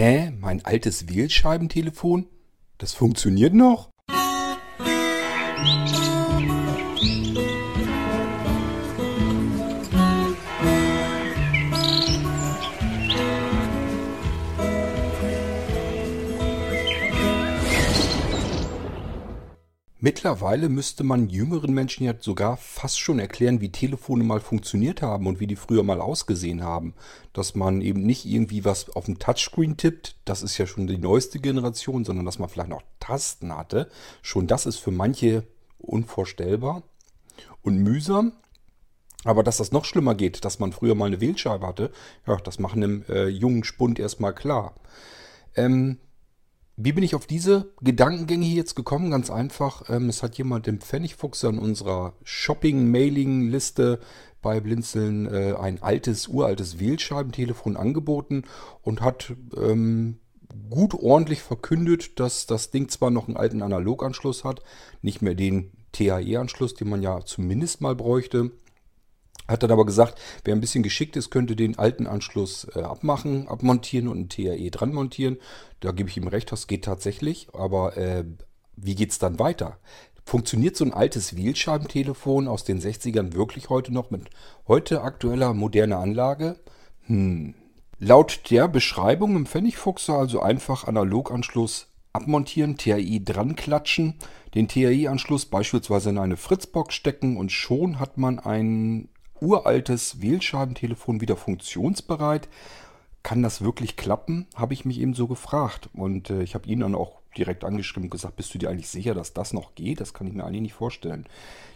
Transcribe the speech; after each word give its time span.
Hä? 0.00 0.32
Mein 0.40 0.64
altes 0.64 1.10
Wählscheibentelefon? 1.10 2.26
Das 2.78 2.94
funktioniert 2.94 3.52
noch? 3.52 3.89
Mittlerweile 20.02 20.70
müsste 20.70 21.04
man 21.04 21.28
jüngeren 21.28 21.74
Menschen 21.74 22.04
ja 22.04 22.14
sogar 22.18 22.56
fast 22.56 22.98
schon 22.98 23.18
erklären, 23.18 23.60
wie 23.60 23.70
Telefone 23.70 24.24
mal 24.24 24.40
funktioniert 24.40 25.02
haben 25.02 25.26
und 25.26 25.40
wie 25.40 25.46
die 25.46 25.56
früher 25.56 25.82
mal 25.82 26.00
ausgesehen 26.00 26.64
haben. 26.64 26.94
Dass 27.34 27.54
man 27.54 27.82
eben 27.82 28.06
nicht 28.06 28.24
irgendwie 28.24 28.64
was 28.64 28.88
auf 28.96 29.04
dem 29.04 29.18
Touchscreen 29.18 29.76
tippt, 29.76 30.16
das 30.24 30.42
ist 30.42 30.56
ja 30.56 30.66
schon 30.66 30.86
die 30.86 30.96
neueste 30.96 31.38
Generation, 31.38 32.06
sondern 32.06 32.24
dass 32.24 32.38
man 32.38 32.48
vielleicht 32.48 32.70
noch 32.70 32.82
Tasten 32.98 33.54
hatte. 33.54 33.90
Schon 34.22 34.46
das 34.46 34.64
ist 34.64 34.78
für 34.78 34.90
manche 34.90 35.44
unvorstellbar 35.76 36.82
und 37.60 37.76
mühsam. 37.76 38.32
Aber 39.24 39.42
dass 39.42 39.58
das 39.58 39.70
noch 39.70 39.84
schlimmer 39.84 40.14
geht, 40.14 40.46
dass 40.46 40.60
man 40.60 40.72
früher 40.72 40.94
mal 40.94 41.06
eine 41.06 41.20
Wählscheibe 41.20 41.66
hatte, 41.66 41.92
ja, 42.26 42.36
das 42.36 42.58
machen 42.58 42.82
einem 42.82 43.04
äh, 43.10 43.28
jungen 43.28 43.64
Spund 43.64 43.98
erstmal 43.98 44.34
klar. 44.34 44.74
Ähm, 45.54 45.98
wie 46.82 46.92
bin 46.92 47.04
ich 47.04 47.14
auf 47.14 47.26
diese 47.26 47.72
Gedankengänge 47.82 48.46
hier 48.46 48.56
jetzt 48.56 48.74
gekommen? 48.74 49.10
Ganz 49.10 49.30
einfach. 49.30 49.90
Ähm, 49.90 50.08
es 50.08 50.22
hat 50.22 50.38
jemand 50.38 50.66
im 50.66 50.80
Pfennigfuchs 50.80 51.44
an 51.44 51.58
unserer 51.58 52.14
Shopping-Mailing-Liste 52.24 54.00
bei 54.40 54.60
Blinzeln 54.60 55.26
äh, 55.26 55.54
ein 55.60 55.82
altes, 55.82 56.28
uraltes 56.28 56.78
Wählscheibentelefon 56.78 57.76
angeboten 57.76 58.44
und 58.82 59.02
hat 59.02 59.34
ähm, 59.56 60.18
gut 60.70 60.94
ordentlich 60.94 61.42
verkündet, 61.42 62.18
dass 62.18 62.46
das 62.46 62.70
Ding 62.70 62.88
zwar 62.88 63.10
noch 63.10 63.28
einen 63.28 63.36
alten 63.36 63.60
Analoganschluss 63.60 64.44
hat, 64.44 64.62
nicht 65.02 65.20
mehr 65.20 65.34
den 65.34 65.72
TAE-Anschluss, 65.92 66.74
den 66.74 66.88
man 66.88 67.02
ja 67.02 67.20
zumindest 67.24 67.82
mal 67.82 67.94
bräuchte, 67.94 68.52
hat 69.50 69.62
dann 69.62 69.70
aber 69.70 69.86
gesagt, 69.86 70.20
wer 70.44 70.54
ein 70.54 70.60
bisschen 70.60 70.82
geschickt 70.82 71.16
ist, 71.16 71.30
könnte 71.30 71.56
den 71.56 71.78
alten 71.78 72.06
Anschluss 72.06 72.66
äh, 72.74 72.80
abmachen, 72.80 73.48
abmontieren 73.48 74.08
und 74.08 74.20
ein 74.20 74.28
TAE 74.28 74.70
dran 74.70 74.92
montieren. 74.92 75.38
Da 75.80 75.92
gebe 75.92 76.08
ich 76.08 76.16
ihm 76.16 76.28
recht, 76.28 76.52
das 76.52 76.66
geht 76.66 76.84
tatsächlich. 76.84 77.48
Aber 77.52 77.96
äh, 77.96 78.24
wie 78.76 78.94
geht 78.94 79.10
es 79.10 79.18
dann 79.18 79.38
weiter? 79.38 79.78
Funktioniert 80.24 80.76
so 80.76 80.84
ein 80.84 80.94
altes 80.94 81.36
Wählscheibentelefon 81.36 82.46
aus 82.46 82.64
den 82.64 82.80
60ern 82.80 83.34
wirklich 83.34 83.68
heute 83.68 83.92
noch 83.92 84.10
mit 84.10 84.30
heute 84.68 85.02
aktueller 85.02 85.54
moderner 85.54 85.98
Anlage? 85.98 86.56
Hm. 87.06 87.54
Laut 87.98 88.50
der 88.50 88.66
Beschreibung 88.66 89.36
im 89.36 89.44
Pfennigfuchser 89.44 90.14
also 90.14 90.40
einfach 90.40 90.84
Analoganschluss 90.84 91.88
abmontieren, 92.12 92.78
TAI 92.78 93.20
dran 93.22 93.56
klatschen, 93.56 94.14
den 94.54 94.68
TAI-Anschluss 94.68 95.46
beispielsweise 95.46 96.10
in 96.10 96.18
eine 96.18 96.36
Fritzbox 96.36 96.94
stecken 96.94 97.36
und 97.36 97.52
schon 97.52 98.00
hat 98.00 98.16
man 98.16 98.38
ein 98.38 99.09
uraltes 99.40 100.20
Wählscheibentelefon 100.20 101.20
wieder 101.20 101.36
funktionsbereit. 101.36 102.48
Kann 103.22 103.42
das 103.42 103.62
wirklich 103.62 103.96
klappen? 103.96 104.46
Habe 104.54 104.72
ich 104.72 104.84
mich 104.84 105.00
eben 105.00 105.14
so 105.14 105.26
gefragt. 105.26 105.90
Und 105.92 106.30
äh, 106.30 106.42
ich 106.42 106.54
habe 106.54 106.68
ihn 106.68 106.80
dann 106.80 106.94
auch 106.94 107.20
direkt 107.36 107.64
angeschrieben 107.64 108.04
und 108.04 108.10
gesagt, 108.10 108.36
bist 108.36 108.54
du 108.54 108.58
dir 108.58 108.70
eigentlich 108.70 108.88
sicher, 108.88 109.14
dass 109.14 109.34
das 109.34 109.52
noch 109.52 109.74
geht? 109.74 110.00
Das 110.00 110.14
kann 110.14 110.26
ich 110.26 110.32
mir 110.32 110.44
eigentlich 110.44 110.62
nicht 110.62 110.74
vorstellen. 110.74 111.26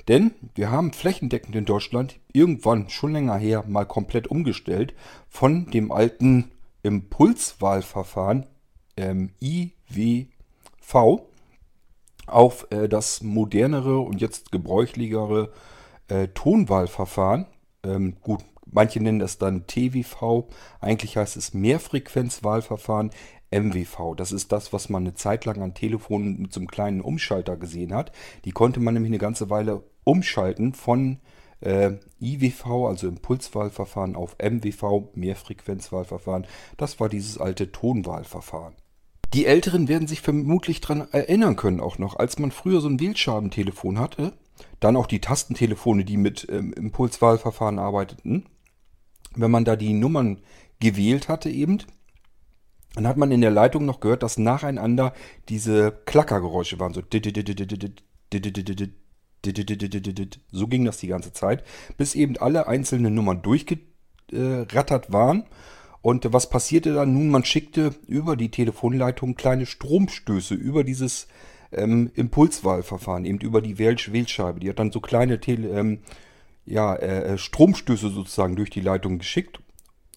Denn 0.09 0.33
wir 0.55 0.71
haben 0.71 0.93
flächendeckend 0.93 1.55
in 1.57 1.65
Deutschland 1.65 2.19
irgendwann 2.33 2.89
schon 2.91 3.13
länger 3.13 3.37
her 3.37 3.65
mal 3.67 3.85
komplett 3.85 4.27
umgestellt 4.27 4.95
von 5.29 5.71
dem 5.71 5.93
alten 5.93 6.51
Impulswahlverfahren 6.83 8.47
ähm, 8.97 9.31
IWV 9.41 11.23
auf 12.27 12.67
äh, 12.71 12.89
das 12.89 13.23
modernere 13.23 13.99
und 13.99 14.21
jetzt 14.21 14.53
gebräuchlichere 14.53 15.53
äh, 16.09 16.29
Tonwahlverfahren 16.29 17.47
ähm, 17.85 18.17
gut, 18.23 18.45
manche 18.71 19.01
nennen 19.01 19.19
das 19.19 19.39
dann 19.39 19.67
TWV. 19.67 20.45
Eigentlich 20.81 21.17
heißt 21.17 21.37
es 21.37 21.55
Mehrfrequenzwahlverfahren. 21.55 23.11
MWV, 23.51 24.17
das 24.17 24.33
ist 24.33 24.51
das, 24.51 24.73
was 24.73 24.89
man 24.89 25.05
eine 25.05 25.15
Zeit 25.15 25.45
lang 25.45 25.63
an 25.63 25.75
Telefonen 25.75 26.43
mit 26.43 26.53
so 26.53 26.59
einem 26.59 26.67
kleinen 26.67 27.01
Umschalter 27.01 27.57
gesehen 27.57 27.95
hat. 27.95 28.11
Die 28.45 28.51
konnte 28.51 28.81
man 28.81 28.95
nämlich 28.95 29.11
eine 29.11 29.19
ganze 29.19 29.49
Weile 29.49 29.85
umschalten 30.03 30.75
von 30.75 31.21
äh, 31.61 31.93
IWV, 32.21 32.67
also 32.89 33.07
Impulswahlverfahren, 33.07 34.17
auf 34.17 34.37
MWV, 34.39 35.15
Mehrfrequenzwahlverfahren. 35.15 36.47
Das 36.77 36.99
war 36.99 37.09
dieses 37.09 37.39
alte 37.39 37.71
Tonwahlverfahren. 37.71 38.75
Die 39.35 39.47
Älteren 39.47 39.89
werden 39.89 40.09
sich 40.09 40.21
vermutlich 40.21 40.81
daran 40.81 41.09
erinnern 41.13 41.57
können 41.57 41.81
auch 41.81 41.99
noch, 41.99 42.17
als 42.17 42.39
man 42.39 42.51
früher 42.51 42.81
so 42.81 42.89
ein 42.89 43.01
Wählschabentelefon 43.01 43.99
hatte 43.99 44.33
dann 44.81 44.97
auch 44.97 45.07
die 45.07 45.21
Tastentelefone, 45.21 46.05
die 46.05 46.17
mit 46.17 46.47
ähm, 46.51 46.73
Impulswahlverfahren 46.73 47.79
arbeiteten. 47.79 48.47
Wenn 49.35 49.51
man 49.51 49.65
da 49.65 49.77
die 49.77 49.93
Nummern 49.93 50.41
gewählt 50.81 51.29
hatte 51.29 51.51
eben, 51.51 51.79
dann 52.95 53.09
hat 53.09 53.17
man 53.17 53.33
in 53.33 53.41
der 53.41 53.51
Leitung 53.51 53.85
noch 53.87 54.01
gehört, 54.01 54.23
dass 54.23 54.39
nacheinander 54.39 55.13
diese 55.49 55.91
Klackergeräusche 56.05 56.79
waren. 56.79 56.95
So 56.95 57.03
so 60.51 60.69
ging 60.69 60.85
das 60.85 60.99
die 60.99 61.09
ganze 61.09 61.33
Zeit, 61.33 61.65
bis 61.97 62.15
eben 62.15 62.37
alle 62.37 62.69
einzelnen 62.69 63.15
Nummern 63.15 63.43
durchgerattert 63.43 65.13
waren. 65.13 65.45
Und 66.03 66.33
was 66.33 66.51
passierte 66.51 66.95
dann? 66.95 67.15
Nun, 67.15 67.31
man 67.31 67.45
schickte 67.45 67.95
über 68.07 68.37
die 68.37 68.51
Telefonleitung 68.51 69.35
kleine 69.35 69.67
Stromstöße 69.67 70.55
über 70.55 70.85
dieses 70.85 71.27
ähm, 71.77 72.11
Impulswahlverfahren, 72.15 73.25
eben 73.25 73.39
über 73.39 73.61
die 73.61 73.79
Wähl 73.79 73.97
Wählscheibe. 73.97 74.61
Die 74.61 74.69
hat 74.69 74.79
dann 74.79 74.93
so 74.93 75.01
kleine 75.01 75.41
Tele 75.41 75.69
ähm, 75.69 75.99
ja, 76.67 76.95
äh, 76.95 77.35
äh, 77.35 77.39
Stromstöße 77.39 78.11
sozusagen 78.11 78.57
durch 78.57 78.71
die 78.71 78.81
Leitung 78.81 79.19
geschickt. 79.19 79.61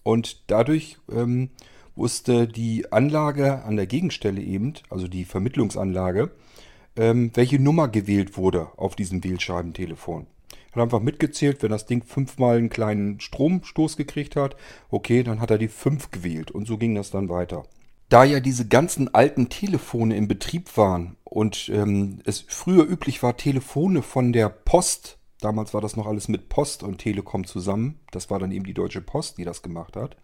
Und 0.02 0.50
dadurch 0.50 0.96
ähm, 1.10 1.50
wusste 1.94 2.46
die 2.46 2.90
Anlage 2.92 3.64
an 3.64 3.76
der 3.76 3.86
Gegenstelle 3.86 4.40
eben, 4.40 4.74
also 4.88 5.08
die 5.08 5.24
Vermittlungsanlage, 5.24 6.30
ähm, 6.96 7.30
welche 7.34 7.58
Nummer 7.58 7.88
gewählt 7.88 8.36
wurde 8.36 8.68
auf 8.76 8.96
diesem 8.96 9.22
Wählscheibentelefon. 9.22 10.26
Hat 10.72 10.82
einfach 10.82 11.00
mitgezählt, 11.00 11.62
wenn 11.62 11.70
das 11.70 11.86
Ding 11.86 12.02
fünfmal 12.04 12.58
einen 12.58 12.70
kleinen 12.70 13.20
Stromstoß 13.20 13.96
gekriegt 13.96 14.36
hat, 14.36 14.56
okay, 14.90 15.22
dann 15.22 15.40
hat 15.40 15.50
er 15.50 15.58
die 15.58 15.68
fünf 15.68 16.10
gewählt. 16.10 16.50
Und 16.50 16.66
so 16.66 16.78
ging 16.78 16.94
das 16.94 17.10
dann 17.10 17.28
weiter. 17.28 17.64
Da 18.08 18.24
ja 18.24 18.40
diese 18.40 18.66
ganzen 18.66 19.14
alten 19.14 19.48
Telefone 19.48 20.16
im 20.16 20.28
Betrieb 20.28 20.76
waren 20.76 21.16
und 21.24 21.68
ähm, 21.68 22.20
es 22.24 22.44
früher 22.48 22.88
üblich 22.88 23.22
war, 23.22 23.36
Telefone 23.36 24.02
von 24.02 24.32
der 24.32 24.48
Post, 24.48 25.18
damals 25.40 25.74
war 25.74 25.82
das 25.82 25.96
noch 25.96 26.06
alles 26.06 26.28
mit 26.28 26.48
Post 26.48 26.82
und 26.82 26.98
Telekom 26.98 27.44
zusammen, 27.44 28.00
das 28.10 28.30
war 28.30 28.38
dann 28.38 28.50
eben 28.50 28.64
die 28.64 28.74
Deutsche 28.74 29.02
Post, 29.02 29.36
die 29.36 29.44
das 29.44 29.62
gemacht 29.62 29.96
hat. 29.96 30.16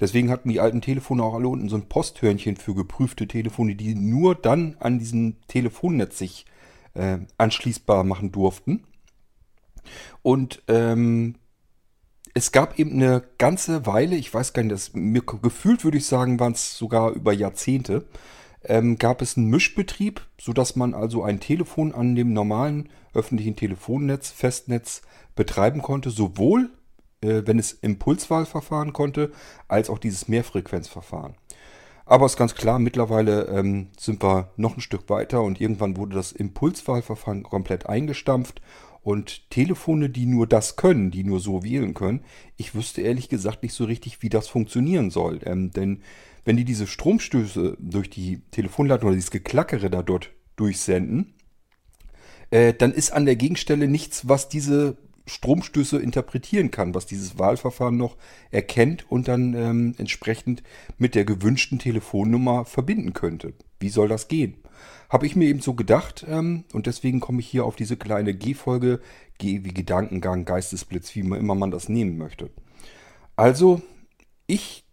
Deswegen 0.00 0.30
hatten 0.30 0.48
die 0.48 0.58
alten 0.58 0.80
Telefone 0.80 1.22
auch 1.22 1.34
alle 1.34 1.46
unten 1.46 1.68
so 1.68 1.76
ein 1.76 1.88
Posthörnchen 1.88 2.56
für 2.56 2.74
geprüfte 2.74 3.28
Telefone, 3.28 3.76
die 3.76 3.94
nur 3.94 4.34
dann 4.34 4.76
an 4.80 4.98
diesem 4.98 5.36
Telefonnetz 5.46 6.18
sich 6.18 6.44
äh, 6.94 7.18
anschließbar 7.38 8.02
machen 8.02 8.32
durften. 8.32 8.82
Und 10.22 10.62
ähm, 10.66 11.36
es 12.34 12.52
gab 12.52 12.78
eben 12.78 12.92
eine 12.92 13.22
ganze 13.38 13.86
Weile, 13.86 14.16
ich 14.16 14.32
weiß 14.32 14.52
gar 14.52 14.62
nicht, 14.62 14.72
das, 14.72 14.92
mir 14.94 15.22
gefühlt 15.22 15.84
würde 15.84 15.98
ich 15.98 16.06
sagen, 16.06 16.40
waren 16.40 16.52
es 16.52 16.76
sogar 16.76 17.10
über 17.10 17.32
Jahrzehnte, 17.32 18.06
ähm, 18.64 18.96
gab 18.96 19.22
es 19.22 19.36
einen 19.36 19.50
Mischbetrieb, 19.50 20.22
sodass 20.40 20.76
man 20.76 20.94
also 20.94 21.22
ein 21.22 21.40
Telefon 21.40 21.92
an 21.92 22.14
dem 22.14 22.32
normalen 22.32 22.88
öffentlichen 23.12 23.56
Telefonnetz, 23.56 24.30
Festnetz 24.30 25.02
betreiben 25.34 25.82
konnte, 25.82 26.10
sowohl 26.10 26.70
äh, 27.22 27.42
wenn 27.44 27.58
es 27.58 27.72
Impulswahlverfahren 27.72 28.92
konnte, 28.92 29.32
als 29.68 29.90
auch 29.90 29.98
dieses 29.98 30.28
Mehrfrequenzverfahren. 30.28 31.34
Aber 32.04 32.26
es 32.26 32.32
ist 32.32 32.38
ganz 32.38 32.54
klar, 32.54 32.78
mittlerweile 32.78 33.46
ähm, 33.46 33.88
sind 33.98 34.22
wir 34.22 34.50
noch 34.56 34.76
ein 34.76 34.80
Stück 34.80 35.08
weiter 35.08 35.42
und 35.42 35.60
irgendwann 35.60 35.96
wurde 35.96 36.16
das 36.16 36.32
Impulswahlverfahren 36.32 37.44
komplett 37.44 37.86
eingestampft 37.86 38.60
und 39.02 39.50
Telefone, 39.50 40.08
die 40.08 40.26
nur 40.26 40.46
das 40.46 40.76
können, 40.76 41.10
die 41.10 41.24
nur 41.24 41.40
so 41.40 41.64
wählen 41.64 41.94
können, 41.94 42.20
ich 42.56 42.74
wüsste 42.74 43.02
ehrlich 43.02 43.28
gesagt 43.28 43.62
nicht 43.62 43.74
so 43.74 43.84
richtig, 43.84 44.22
wie 44.22 44.28
das 44.28 44.48
funktionieren 44.48 45.10
soll. 45.10 45.40
Ähm, 45.44 45.70
denn 45.72 46.02
wenn 46.44 46.56
die 46.56 46.64
diese 46.64 46.86
Stromstöße 46.86 47.76
durch 47.80 48.10
die 48.10 48.42
Telefonleitung 48.50 49.08
oder 49.08 49.16
dieses 49.16 49.30
Geklackere 49.30 49.90
da 49.90 50.02
dort 50.02 50.30
durchsenden, 50.56 51.34
äh, 52.50 52.74
dann 52.74 52.92
ist 52.92 53.12
an 53.12 53.26
der 53.26 53.36
Gegenstelle 53.36 53.88
nichts, 53.88 54.28
was 54.28 54.48
diese 54.48 54.96
Stromstöße 55.26 55.98
interpretieren 55.98 56.70
kann, 56.70 56.94
was 56.94 57.06
dieses 57.06 57.38
Wahlverfahren 57.38 57.96
noch 57.96 58.16
erkennt 58.50 59.10
und 59.10 59.28
dann 59.28 59.54
ähm, 59.54 59.94
entsprechend 59.98 60.62
mit 60.98 61.14
der 61.14 61.24
gewünschten 61.24 61.78
Telefonnummer 61.78 62.64
verbinden 62.64 63.12
könnte. 63.12 63.54
Wie 63.78 63.88
soll 63.88 64.08
das 64.08 64.28
gehen? 64.28 64.61
Habe 65.08 65.26
ich 65.26 65.36
mir 65.36 65.48
eben 65.48 65.60
so 65.60 65.74
gedacht 65.74 66.24
ähm, 66.28 66.64
und 66.72 66.86
deswegen 66.86 67.20
komme 67.20 67.40
ich 67.40 67.48
hier 67.48 67.64
auf 67.64 67.76
diese 67.76 67.96
kleine 67.96 68.34
G-Folge, 68.34 69.00
G 69.38 69.64
wie 69.64 69.74
Gedankengang, 69.74 70.44
Geistesblitz, 70.44 71.14
wie 71.14 71.20
immer 71.20 71.54
man 71.54 71.70
das 71.70 71.88
nehmen 71.88 72.18
möchte. 72.18 72.50
Also, 73.36 73.82
ich 74.46 74.84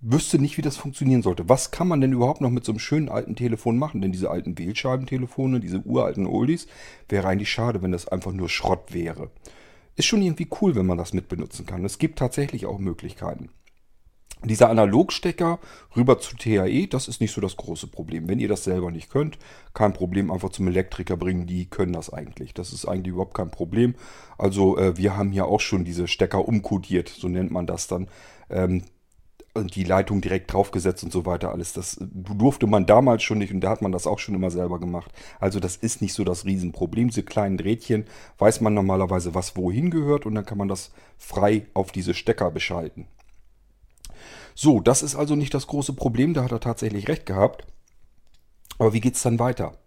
wüsste 0.00 0.38
nicht, 0.38 0.56
wie 0.58 0.62
das 0.62 0.76
funktionieren 0.76 1.22
sollte. 1.22 1.48
Was 1.48 1.70
kann 1.70 1.88
man 1.88 2.00
denn 2.00 2.12
überhaupt 2.12 2.40
noch 2.40 2.50
mit 2.50 2.64
so 2.64 2.72
einem 2.72 2.78
schönen 2.78 3.08
alten 3.08 3.36
Telefon 3.36 3.78
machen? 3.78 4.00
Denn 4.00 4.12
diese 4.12 4.30
alten 4.30 4.58
Wählscheibentelefone, 4.58 5.60
diese 5.60 5.80
uralten 5.80 6.26
Oldies, 6.26 6.66
wäre 7.08 7.28
eigentlich 7.28 7.50
schade, 7.50 7.82
wenn 7.82 7.92
das 7.92 8.08
einfach 8.08 8.32
nur 8.32 8.48
Schrott 8.48 8.92
wäre. 8.94 9.30
Ist 9.96 10.06
schon 10.06 10.22
irgendwie 10.22 10.48
cool, 10.60 10.76
wenn 10.76 10.86
man 10.86 10.98
das 10.98 11.12
mitbenutzen 11.12 11.66
kann. 11.66 11.84
Es 11.84 11.98
gibt 11.98 12.18
tatsächlich 12.18 12.66
auch 12.66 12.78
Möglichkeiten. 12.78 13.50
Dieser 14.44 14.70
Analogstecker 14.70 15.58
rüber 15.96 16.20
zu 16.20 16.36
TAE, 16.36 16.86
das 16.86 17.08
ist 17.08 17.20
nicht 17.20 17.32
so 17.32 17.40
das 17.40 17.56
große 17.56 17.88
Problem. 17.88 18.28
Wenn 18.28 18.38
ihr 18.38 18.48
das 18.48 18.62
selber 18.62 18.90
nicht 18.90 19.10
könnt, 19.10 19.38
kein 19.74 19.92
Problem, 19.92 20.30
einfach 20.30 20.50
zum 20.50 20.68
Elektriker 20.68 21.16
bringen, 21.16 21.46
die 21.46 21.66
können 21.66 21.92
das 21.92 22.12
eigentlich. 22.12 22.54
Das 22.54 22.72
ist 22.72 22.86
eigentlich 22.86 23.14
überhaupt 23.14 23.34
kein 23.34 23.50
Problem. 23.50 23.96
Also 24.38 24.78
äh, 24.78 24.96
wir 24.96 25.16
haben 25.16 25.32
hier 25.32 25.46
auch 25.46 25.60
schon 25.60 25.84
diese 25.84 26.06
Stecker 26.06 26.46
umkodiert, 26.46 27.08
so 27.08 27.28
nennt 27.28 27.50
man 27.50 27.66
das 27.66 27.88
dann. 27.88 28.08
Ähm, 28.48 28.82
die 29.56 29.82
Leitung 29.82 30.20
direkt 30.20 30.52
draufgesetzt 30.52 31.02
und 31.02 31.12
so 31.12 31.26
weiter 31.26 31.50
alles. 31.50 31.72
Das 31.72 31.96
durfte 32.00 32.66
man 32.66 32.86
damals 32.86 33.22
schon 33.22 33.38
nicht 33.38 33.52
und 33.52 33.60
da 33.60 33.70
hat 33.70 33.82
man 33.82 33.92
das 33.92 34.06
auch 34.06 34.18
schon 34.18 34.34
immer 34.34 34.50
selber 34.50 34.78
gemacht. 34.78 35.10
Also 35.40 35.58
das 35.58 35.76
ist 35.76 36.00
nicht 36.00 36.14
so 36.14 36.22
das 36.22 36.44
Riesenproblem. 36.44 37.08
Diese 37.08 37.22
kleinen 37.22 37.56
Drähtchen 37.56 38.04
weiß 38.38 38.60
man 38.60 38.74
normalerweise, 38.74 39.34
was 39.34 39.56
wohin 39.56 39.90
gehört 39.90 40.26
und 40.26 40.34
dann 40.34 40.46
kann 40.46 40.58
man 40.58 40.68
das 40.68 40.92
frei 41.16 41.66
auf 41.74 41.90
diese 41.90 42.14
Stecker 42.14 42.50
beschalten. 42.50 43.06
So, 44.60 44.80
das 44.80 45.04
ist 45.04 45.14
also 45.14 45.36
nicht 45.36 45.54
das 45.54 45.68
große 45.68 45.92
Problem, 45.92 46.34
da 46.34 46.42
hat 46.42 46.50
er 46.50 46.58
tatsächlich 46.58 47.06
recht 47.06 47.26
gehabt. 47.26 47.64
Aber 48.80 48.92
wie 48.92 49.00
geht 49.00 49.14
es 49.14 49.22
dann 49.22 49.38
weiter? 49.38 49.78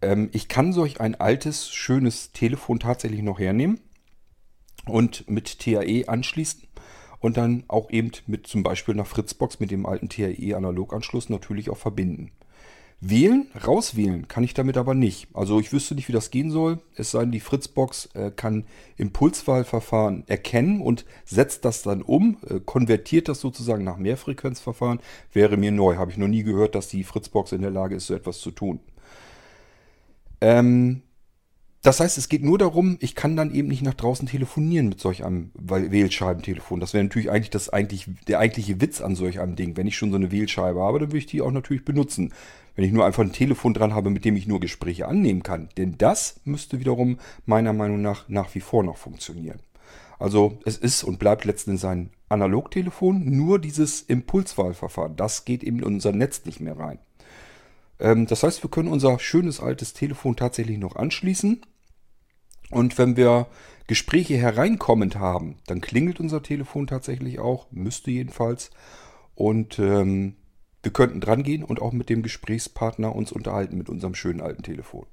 Ähm, 0.00 0.30
ich 0.32 0.48
kann 0.48 0.72
solch 0.72 0.98
ein 1.02 1.14
altes, 1.14 1.68
schönes 1.68 2.32
Telefon 2.32 2.80
tatsächlich 2.80 3.20
noch 3.20 3.38
hernehmen 3.38 3.80
und 4.86 5.28
mit 5.28 5.58
TAE 5.58 6.08
anschließen 6.08 6.62
und 7.20 7.36
dann 7.36 7.64
auch 7.68 7.90
eben 7.90 8.12
mit 8.26 8.46
zum 8.46 8.62
Beispiel 8.62 8.94
einer 8.94 9.04
Fritzbox 9.04 9.60
mit 9.60 9.70
dem 9.70 9.84
alten 9.84 10.08
TAE-Analoganschluss 10.08 11.28
natürlich 11.28 11.68
auch 11.68 11.76
verbinden. 11.76 12.30
Wählen, 13.00 13.46
rauswählen 13.64 14.26
kann 14.26 14.42
ich 14.42 14.54
damit 14.54 14.76
aber 14.76 14.92
nicht. 14.92 15.28
Also 15.32 15.60
ich 15.60 15.72
wüsste 15.72 15.94
nicht, 15.94 16.08
wie 16.08 16.12
das 16.12 16.32
gehen 16.32 16.50
soll. 16.50 16.80
Es 16.96 17.12
sei 17.12 17.20
denn, 17.20 17.30
die 17.30 17.38
Fritzbox 17.38 18.06
äh, 18.14 18.32
kann 18.32 18.64
Impulswahlverfahren 18.96 20.24
erkennen 20.26 20.80
und 20.80 21.04
setzt 21.24 21.64
das 21.64 21.82
dann 21.82 22.02
um, 22.02 22.38
äh, 22.48 22.58
konvertiert 22.58 23.28
das 23.28 23.40
sozusagen 23.40 23.84
nach 23.84 23.98
Mehrfrequenzverfahren. 23.98 24.98
Wäre 25.32 25.56
mir 25.56 25.70
neu, 25.70 25.94
habe 25.94 26.10
ich 26.10 26.16
noch 26.16 26.26
nie 26.26 26.42
gehört, 26.42 26.74
dass 26.74 26.88
die 26.88 27.04
Fritzbox 27.04 27.52
in 27.52 27.62
der 27.62 27.70
Lage 27.70 27.94
ist, 27.94 28.08
so 28.08 28.14
etwas 28.14 28.40
zu 28.40 28.50
tun. 28.50 28.80
Ähm, 30.40 31.02
das 31.82 32.00
heißt, 32.00 32.18
es 32.18 32.28
geht 32.28 32.42
nur 32.42 32.58
darum, 32.58 32.98
ich 33.00 33.14
kann 33.14 33.36
dann 33.36 33.54
eben 33.54 33.68
nicht 33.68 33.82
nach 33.82 33.94
draußen 33.94 34.26
telefonieren 34.26 34.88
mit 34.88 34.98
solch 34.98 35.24
einem 35.24 35.52
Wählscheibentelefon. 35.54 36.80
Das 36.80 36.92
wäre 36.92 37.04
natürlich 37.04 37.30
eigentlich 37.30 37.50
das 37.50 37.68
eigentlich, 37.68 38.06
der 38.26 38.40
eigentliche 38.40 38.80
Witz 38.80 39.00
an 39.00 39.14
solch 39.14 39.38
einem 39.38 39.54
Ding. 39.54 39.76
Wenn 39.76 39.86
ich 39.86 39.96
schon 39.96 40.10
so 40.10 40.16
eine 40.16 40.32
Wählscheibe 40.32 40.80
habe, 40.80 40.98
dann 40.98 41.10
würde 41.10 41.18
ich 41.18 41.26
die 41.26 41.40
auch 41.40 41.52
natürlich 41.52 41.84
benutzen. 41.84 42.32
Wenn 42.78 42.84
ich 42.84 42.92
nur 42.92 43.04
einfach 43.04 43.24
ein 43.24 43.32
Telefon 43.32 43.74
dran 43.74 43.92
habe, 43.92 44.08
mit 44.08 44.24
dem 44.24 44.36
ich 44.36 44.46
nur 44.46 44.60
Gespräche 44.60 45.08
annehmen 45.08 45.42
kann. 45.42 45.68
Denn 45.76 45.98
das 45.98 46.38
müsste 46.44 46.78
wiederum 46.78 47.18
meiner 47.44 47.72
Meinung 47.72 48.00
nach 48.02 48.28
nach 48.28 48.54
wie 48.54 48.60
vor 48.60 48.84
noch 48.84 48.96
funktionieren. 48.96 49.58
Also 50.20 50.60
es 50.64 50.78
ist 50.78 51.02
und 51.02 51.18
bleibt 51.18 51.44
letztendlich 51.44 51.84
ein 51.84 52.10
Analogtelefon, 52.28 53.24
nur 53.36 53.58
dieses 53.58 54.02
Impulswahlverfahren. 54.02 55.16
Das 55.16 55.44
geht 55.44 55.64
eben 55.64 55.80
in 55.80 55.86
unser 55.86 56.12
Netz 56.12 56.44
nicht 56.44 56.60
mehr 56.60 56.78
rein. 56.78 57.00
Ähm, 57.98 58.28
das 58.28 58.44
heißt, 58.44 58.62
wir 58.62 58.70
können 58.70 58.92
unser 58.92 59.18
schönes 59.18 59.58
altes 59.58 59.92
Telefon 59.92 60.36
tatsächlich 60.36 60.78
noch 60.78 60.94
anschließen. 60.94 61.62
Und 62.70 62.96
wenn 62.96 63.16
wir 63.16 63.48
Gespräche 63.88 64.36
hereinkommend 64.36 65.16
haben, 65.16 65.56
dann 65.66 65.80
klingelt 65.80 66.20
unser 66.20 66.44
Telefon 66.44 66.86
tatsächlich 66.86 67.40
auch, 67.40 67.66
müsste 67.72 68.12
jedenfalls. 68.12 68.70
Und 69.34 69.80
ähm, 69.80 70.36
wir 70.82 70.92
könnten 70.92 71.20
dran 71.20 71.42
gehen 71.42 71.64
und 71.64 71.82
auch 71.82 71.92
mit 71.92 72.08
dem 72.08 72.22
Gesprächspartner 72.22 73.14
uns 73.14 73.32
unterhalten 73.32 73.76
mit 73.76 73.88
unserem 73.88 74.14
schönen 74.14 74.40
alten 74.40 74.62
Telefon. 74.62 75.06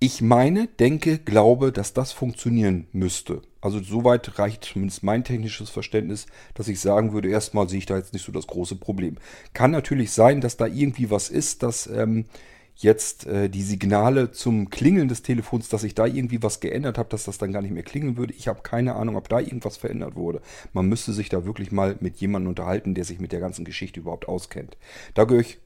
Ich 0.00 0.20
meine, 0.20 0.66
denke, 0.66 1.18
glaube, 1.18 1.72
dass 1.72 1.94
das 1.94 2.12
funktionieren 2.12 2.88
müsste. 2.92 3.40
Also 3.60 3.80
soweit 3.80 4.38
reicht 4.38 4.64
zumindest 4.64 5.02
mein 5.02 5.24
technisches 5.24 5.70
Verständnis, 5.70 6.26
dass 6.52 6.68
ich 6.68 6.80
sagen 6.80 7.14
würde, 7.14 7.30
erstmal 7.30 7.68
sehe 7.68 7.78
ich 7.78 7.86
da 7.86 7.96
jetzt 7.96 8.12
nicht 8.12 8.26
so 8.26 8.32
das 8.32 8.46
große 8.46 8.76
Problem. 8.76 9.16
Kann 9.54 9.70
natürlich 9.70 10.10
sein, 10.10 10.42
dass 10.42 10.58
da 10.58 10.66
irgendwie 10.66 11.10
was 11.10 11.30
ist, 11.30 11.62
dass 11.62 11.86
ähm, 11.86 12.26
jetzt 12.76 13.26
äh, 13.26 13.48
die 13.48 13.62
Signale 13.62 14.32
zum 14.32 14.68
Klingeln 14.68 15.08
des 15.08 15.22
Telefons, 15.22 15.68
dass 15.68 15.84
ich 15.84 15.94
da 15.94 16.06
irgendwie 16.06 16.42
was 16.42 16.60
geändert 16.60 16.98
habe, 16.98 17.08
dass 17.08 17.24
das 17.24 17.38
dann 17.38 17.52
gar 17.52 17.62
nicht 17.62 17.70
mehr 17.72 17.82
klingeln 17.82 18.16
würde. 18.16 18.34
Ich 18.34 18.48
habe 18.48 18.62
keine 18.62 18.96
Ahnung, 18.96 19.16
ob 19.16 19.28
da 19.28 19.38
irgendwas 19.38 19.76
verändert 19.76 20.16
wurde. 20.16 20.40
Man 20.72 20.86
müsste 20.86 21.12
sich 21.12 21.28
da 21.28 21.44
wirklich 21.44 21.70
mal 21.70 21.96
mit 22.00 22.16
jemandem 22.16 22.50
unterhalten, 22.50 22.94
der 22.94 23.04
sich 23.04 23.20
mit 23.20 23.32
der 23.32 23.40
ganzen 23.40 23.64
Geschichte 23.64 24.00
überhaupt 24.00 24.28
auskennt. 24.28 24.76
Da 25.14 25.24
gehöre 25.24 25.42
ich 25.42 25.58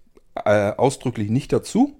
äh, 0.44 0.72
ausdrücklich 0.72 1.30
nicht 1.30 1.52
dazu. 1.52 1.96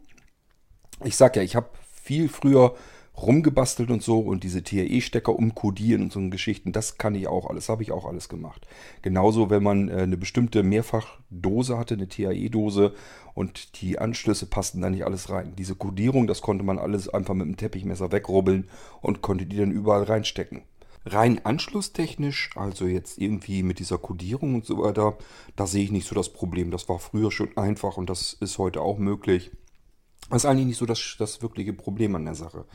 Ich 1.05 1.17
sage 1.17 1.41
ja, 1.41 1.45
ich 1.45 1.57
habe 1.57 1.71
viel 2.03 2.29
früher 2.29 2.75
rumgebastelt 3.23 3.91
und 3.91 4.03
so 4.03 4.21
und 4.21 4.45
diese 4.45 4.63
TRE-Stecker 4.63 5.35
umkodieren 5.35 6.03
und 6.03 6.13
so 6.13 6.21
Geschichten, 6.31 6.73
das 6.73 6.99
kann 6.99 7.15
ich 7.15 7.29
auch 7.29 7.49
alles, 7.49 7.69
habe 7.69 7.83
ich 7.83 7.93
auch 7.93 8.07
alles 8.07 8.29
gemacht. 8.29 8.67
Genauso, 9.03 9.51
wenn 9.51 9.63
man 9.63 9.89
äh, 9.89 10.03
eine 10.03 10.17
bestimmte 10.17 10.63
Mehrfachdose 10.63 11.79
hatte, 11.79 11.95
eine 11.95 12.09
TAE-Dose 12.09 12.95
und 13.35 13.81
die 13.81 13.99
Anschlüsse 13.99 14.47
passten 14.47 14.81
da 14.81 14.91
nicht 14.91 15.05
alles 15.05 15.31
rein. 15.31 15.55
Diese 15.57 15.75
Kodierung, 15.75 16.27
das 16.27 16.43
konnte 16.43 16.65
man 16.65 16.79
alles 16.79 17.09
einfach 17.09 17.35
mit 17.35 17.47
dem 17.47 17.57
Teppichmesser 17.57 18.13
wegrubbeln 18.13 18.69
und 19.01 19.23
konnte 19.23 19.47
die 19.47 19.57
dann 19.57 19.73
überall 19.73 20.05
reinstecken. 20.05 20.63
Rein 21.07 21.45
anschlusstechnisch, 21.45 22.51
also 22.57 22.87
jetzt 22.87 23.19
irgendwie 23.19 23.63
mit 23.63 23.79
dieser 23.79 23.99
Kodierung 23.99 24.57
und 24.57 24.67
so 24.67 24.83
weiter, 24.83 25.17
da 25.57 25.67
sehe 25.67 25.85
ich 25.85 25.93
nicht 25.93 26.07
so 26.07 26.15
das 26.15 26.33
Problem. 26.33 26.71
Das 26.71 26.89
war 26.89 26.99
früher 26.99 27.31
schon 27.31 27.57
einfach 27.57 27.97
und 27.97 28.11
das 28.11 28.35
ist 28.35 28.59
heute 28.59 28.83
auch 28.83 28.99
möglich. 28.99 29.51
Das 30.31 30.45
ist 30.45 30.51
eigentlich 30.51 30.67
nicht 30.67 30.77
so 30.77 30.87
das, 30.87 31.17
das 31.19 31.41
wirkliche 31.41 31.73
Problem 31.73 32.15
an 32.15 32.25
der 32.25 32.35
Sache. 32.35 32.67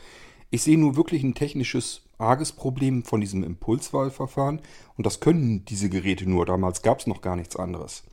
Ich 0.53 0.61
sehe 0.61 0.77
nur 0.77 0.95
wirklich 0.95 1.23
ein 1.23 1.33
technisches, 1.33 2.03
arges 2.19 2.51
Problem 2.51 3.03
von 3.03 3.19
diesem 3.19 3.43
Impulswahlverfahren 3.43 4.61
und 4.95 5.03
das 5.03 5.19
können 5.19 5.65
diese 5.65 5.89
Geräte 5.89 6.29
nur. 6.29 6.45
Damals 6.45 6.83
gab 6.83 6.99
es 6.99 7.07
noch 7.07 7.21
gar 7.21 7.35
nichts 7.35 7.55
anderes. 7.55 8.03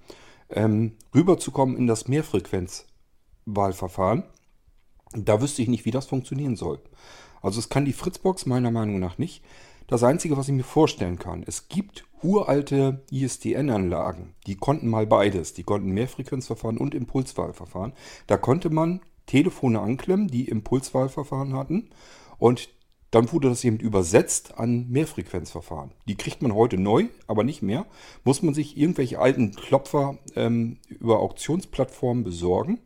Ähm, 0.49 0.93
rüberzukommen 1.15 1.76
in 1.76 1.87
das 1.87 2.09
Mehrfrequenzwahlverfahren, 2.09 4.23
da 5.12 5.43
wüsste 5.43 5.61
ich 5.61 5.69
nicht, 5.69 5.85
wie 5.85 5.91
das 5.91 6.07
funktionieren 6.07 6.57
soll. 6.57 6.81
Also 7.43 7.59
es 7.59 7.69
kann 7.69 7.85
die 7.85 7.93
Fritzbox 7.93 8.47
meiner 8.47 8.71
Meinung 8.71 9.00
nach 9.00 9.19
nicht. 9.19 9.45
Das 9.87 10.03
Einzige, 10.03 10.38
was 10.38 10.49
ich 10.49 10.55
mir 10.55 10.65
vorstellen 10.65 11.19
kann, 11.19 11.45
es 11.47 11.69
gibt 11.69 12.07
uralte 12.23 13.05
ISDN-Anlagen, 13.11 14.33
die 14.47 14.57
konnten 14.57 14.88
mal 14.88 15.07
beides. 15.07 15.53
Die 15.53 15.65
konnten 15.65 15.91
Mehrfrequenzverfahren 15.91 16.79
und 16.79 16.95
Impulswahlverfahren. 16.95 17.93
Da 18.26 18.38
konnte 18.38 18.71
man 18.71 19.03
Telefone 19.26 19.81
anklemmen, 19.81 20.29
die 20.29 20.49
Impulswahlverfahren 20.49 21.53
hatten. 21.53 21.91
Und 22.41 22.71
dann 23.13 23.31
wurde 23.33 23.49
das 23.49 23.65
eben 23.65 23.79
übersetzt 23.79 24.59
an 24.59 24.89
Mehrfrequenzverfahren. 24.89 25.93
Die 26.09 26.17
kriegt 26.17 26.43
man 26.43 26.55
heute 26.55 26.79
neu, 26.79 27.07
aber 27.27 27.45
nicht 27.45 27.63
mehr. 27.63 27.87
Muss 28.25 28.43
man 28.43 28.55
sich 28.55 28.77
irgendwelche 28.77 29.19
alten 29.19 29.53
Klopfer 29.53 30.19
ähm, 30.35 30.79
über 30.89 31.21
Auktionsplattformen 31.21 32.25
besorgen 32.25 32.81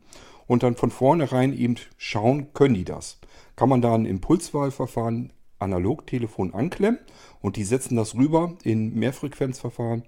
und 0.47 0.63
dann 0.63 0.77
von 0.77 0.91
vornherein 0.91 1.57
eben 1.57 1.77
schauen, 1.97 2.53
können 2.53 2.75
die 2.75 2.85
das. 2.85 3.19
Kann 3.57 3.69
man 3.69 3.81
da 3.81 3.95
ein 3.95 4.07
Impulswahlverfahren 4.07 5.33
Analogtelefon 5.59 6.53
anklemmen 6.53 6.99
und 7.41 7.57
die 7.57 7.65
setzen 7.65 7.97
das 7.97 8.15
rüber 8.15 8.57
in 8.65 8.95
Mehrfrequenzverfahren, 8.95 10.05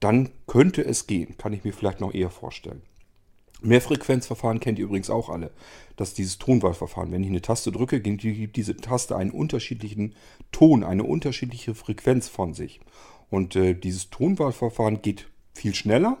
dann 0.00 0.30
könnte 0.46 0.84
es 0.84 1.06
gehen. 1.06 1.36
Kann 1.38 1.52
ich 1.52 1.64
mir 1.64 1.72
vielleicht 1.72 2.00
noch 2.00 2.12
eher 2.12 2.30
vorstellen. 2.30 2.82
Mehrfrequenzverfahren 3.62 4.60
kennt 4.60 4.78
ihr 4.78 4.84
übrigens 4.84 5.10
auch 5.10 5.28
alle. 5.28 5.50
Das 5.96 6.08
ist 6.08 6.18
dieses 6.18 6.38
Tonwahlverfahren. 6.38 7.10
Wenn 7.10 7.22
ich 7.22 7.30
eine 7.30 7.42
Taste 7.42 7.72
drücke, 7.72 8.00
gibt 8.00 8.56
diese 8.56 8.76
Taste 8.76 9.16
einen 9.16 9.30
unterschiedlichen 9.30 10.14
Ton, 10.52 10.84
eine 10.84 11.04
unterschiedliche 11.04 11.74
Frequenz 11.74 12.28
von 12.28 12.54
sich. 12.54 12.80
Und 13.30 13.56
äh, 13.56 13.74
dieses 13.74 14.10
Tonwahlverfahren 14.10 15.02
geht 15.02 15.28
viel 15.54 15.74
schneller. 15.74 16.18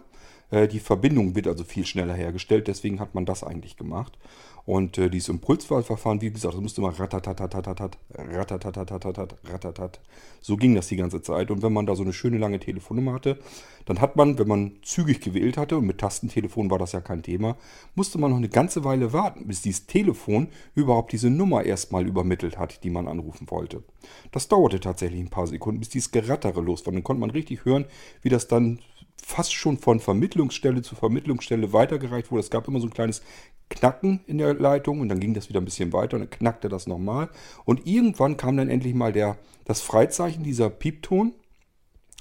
Äh, 0.50 0.66
die 0.68 0.80
Verbindung 0.80 1.34
wird 1.34 1.46
also 1.46 1.64
viel 1.64 1.86
schneller 1.86 2.14
hergestellt. 2.14 2.68
Deswegen 2.68 3.00
hat 3.00 3.14
man 3.14 3.26
das 3.26 3.44
eigentlich 3.44 3.76
gemacht. 3.76 4.18
Und 4.66 4.98
äh, 4.98 5.08
dieses 5.08 5.28
Impulswahlverfahren, 5.28 6.20
wie 6.20 6.30
gesagt, 6.30 6.54
das 6.54 6.60
musste 6.60 6.80
mal 6.80 6.90
ratatatatat, 6.90 7.98
ratatatatat, 8.12 9.36
ratatat. 9.44 10.00
So 10.40 10.56
ging 10.56 10.74
das 10.74 10.88
die 10.88 10.96
ganze 10.96 11.22
Zeit. 11.22 11.52
Und 11.52 11.62
wenn 11.62 11.72
man 11.72 11.86
da 11.86 11.94
so 11.94 12.02
eine 12.02 12.12
schöne 12.12 12.38
lange 12.38 12.58
Telefonnummer 12.58 13.12
hatte, 13.12 13.38
dann 13.84 14.00
hat 14.00 14.16
man, 14.16 14.40
wenn 14.40 14.48
man 14.48 14.72
zügig 14.82 15.20
gewählt 15.20 15.56
hatte, 15.56 15.78
und 15.78 15.86
mit 15.86 15.98
Tastentelefon 15.98 16.68
war 16.68 16.80
das 16.80 16.90
ja 16.90 17.00
kein 17.00 17.22
Thema, 17.22 17.56
musste 17.94 18.18
man 18.18 18.32
noch 18.32 18.38
eine 18.38 18.48
ganze 18.48 18.82
Weile 18.82 19.12
warten, 19.12 19.46
bis 19.46 19.62
dieses 19.62 19.86
Telefon 19.86 20.48
überhaupt 20.74 21.12
diese 21.12 21.30
Nummer 21.30 21.64
erstmal 21.64 22.04
übermittelt 22.04 22.58
hat, 22.58 22.82
die 22.82 22.90
man 22.90 23.06
anrufen 23.06 23.48
wollte. 23.48 23.84
Das 24.32 24.48
dauerte 24.48 24.80
tatsächlich 24.80 25.20
ein 25.20 25.30
paar 25.30 25.46
Sekunden, 25.46 25.78
bis 25.78 25.90
dieses 25.90 26.10
Gerattere 26.10 26.60
los 26.60 26.84
war. 26.84 26.92
Dann 26.92 27.04
konnte 27.04 27.20
man 27.20 27.30
richtig 27.30 27.64
hören, 27.64 27.84
wie 28.22 28.30
das 28.30 28.48
dann 28.48 28.80
fast 29.26 29.52
schon 29.52 29.76
von 29.76 29.98
Vermittlungsstelle 29.98 30.82
zu 30.82 30.94
Vermittlungsstelle 30.94 31.72
weitergereicht 31.72 32.30
wurde. 32.30 32.42
Es 32.42 32.50
gab 32.50 32.68
immer 32.68 32.78
so 32.78 32.86
ein 32.86 32.94
kleines 32.94 33.22
Knacken 33.68 34.20
in 34.28 34.38
der 34.38 34.54
Leitung 34.54 35.00
und 35.00 35.08
dann 35.08 35.18
ging 35.18 35.34
das 35.34 35.48
wieder 35.48 35.60
ein 35.60 35.64
bisschen 35.64 35.92
weiter 35.92 36.14
und 36.14 36.20
dann 36.20 36.30
knackte 36.30 36.68
das 36.68 36.86
nochmal. 36.86 37.28
Und 37.64 37.88
irgendwann 37.88 38.36
kam 38.36 38.56
dann 38.56 38.68
endlich 38.68 38.94
mal 38.94 39.12
der, 39.12 39.36
das 39.64 39.80
Freizeichen, 39.80 40.44
dieser 40.44 40.70
Piepton, 40.70 41.32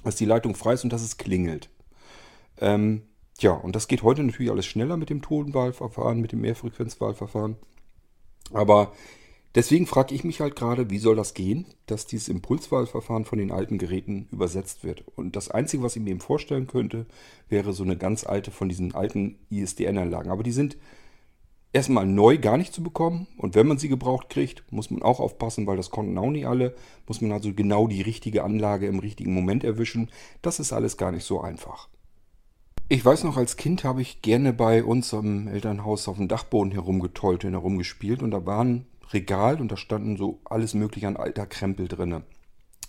dass 0.03 0.15
die 0.15 0.25
Leitung 0.25 0.55
frei 0.55 0.73
ist 0.73 0.83
und 0.83 0.91
dass 0.91 1.03
es 1.03 1.17
klingelt. 1.17 1.69
Ähm, 2.59 3.03
ja, 3.37 3.51
und 3.51 3.75
das 3.75 3.87
geht 3.87 4.01
heute 4.01 4.23
natürlich 4.23 4.49
alles 4.49 4.65
schneller 4.65 4.97
mit 4.97 5.11
dem 5.11 5.21
Tonwahlverfahren, 5.21 6.19
mit 6.19 6.31
dem 6.31 6.41
Mehrfrequenzwahlverfahren. 6.41 7.55
Aber 8.51 8.93
deswegen 9.55 9.87
frage 9.87 10.13
ich 10.13 10.23
mich 10.23 10.41
halt 10.41 10.55
gerade, 10.55 10.89
wie 10.89 10.99
soll 10.99 11.15
das 11.15 11.33
gehen, 11.33 11.65
dass 11.87 12.05
dieses 12.05 12.29
Impulswahlverfahren 12.29 13.25
von 13.25 13.39
den 13.39 13.51
alten 13.51 13.77
Geräten 13.77 14.27
übersetzt 14.31 14.83
wird. 14.83 15.03
Und 15.15 15.35
das 15.35 15.49
Einzige, 15.49 15.83
was 15.83 15.95
ich 15.95 16.03
mir 16.03 16.11
eben 16.11 16.19
vorstellen 16.19 16.67
könnte, 16.67 17.05
wäre 17.49 17.73
so 17.73 17.83
eine 17.83 17.97
ganz 17.97 18.25
alte 18.25 18.51
von 18.51 18.69
diesen 18.69 18.93
alten 18.93 19.39
ISDN-Anlagen. 19.49 20.29
Aber 20.29 20.43
die 20.43 20.51
sind 20.51 20.77
erstmal 21.75 22.05
neu 22.05 22.37
gar 22.37 22.57
nicht 22.57 22.73
zu 22.73 22.81
bekommen. 22.81 23.27
Und 23.37 23.53
wenn 23.53 23.67
man 23.67 23.77
sie 23.77 23.89
gebraucht 23.89 24.29
kriegt, 24.29 24.63
muss 24.71 24.89
man 24.91 25.03
auch 25.03 25.19
aufpassen, 25.19 25.67
weil 25.67 25.77
das 25.77 25.89
konnten 25.89 26.17
auch 26.17 26.31
nicht 26.31 26.47
alle. 26.47 26.73
Muss 27.05 27.21
man 27.21 27.31
also 27.31 27.53
genau 27.53 27.87
die 27.87 28.01
richtige 28.01 28.43
Anlage 28.43 28.87
im 28.87 28.99
richtigen 28.99 29.33
Moment 29.33 29.63
erwischen. 29.63 30.09
Das 30.41 30.59
ist 30.59 30.71
alles 30.71 30.97
gar 30.97 31.11
nicht 31.11 31.25
so 31.25 31.41
einfach. 31.41 31.89
Ich 32.87 33.03
weiß 33.03 33.23
noch, 33.23 33.35
als 33.35 33.57
Kind 33.57 33.83
habe 33.83 34.01
ich 34.01 34.21
gerne 34.21 34.53
bei 34.53 34.83
uns 34.83 35.13
am 35.13 35.47
Elternhaus 35.47 36.07
auf 36.07 36.17
dem 36.17 36.27
Dachboden 36.27 36.71
herumgetollt 36.71 37.43
und 37.43 37.51
herumgespielt. 37.51 38.23
Und 38.23 38.31
da 38.31 38.45
war 38.45 38.63
ein 38.63 38.85
Regal 39.13 39.61
und 39.61 39.71
da 39.71 39.77
standen 39.77 40.17
so 40.17 40.39
alles 40.45 40.73
mögliche 40.73 41.07
an 41.07 41.17
alter 41.17 41.45
Krempel 41.45 41.87
drinne. 41.87 42.23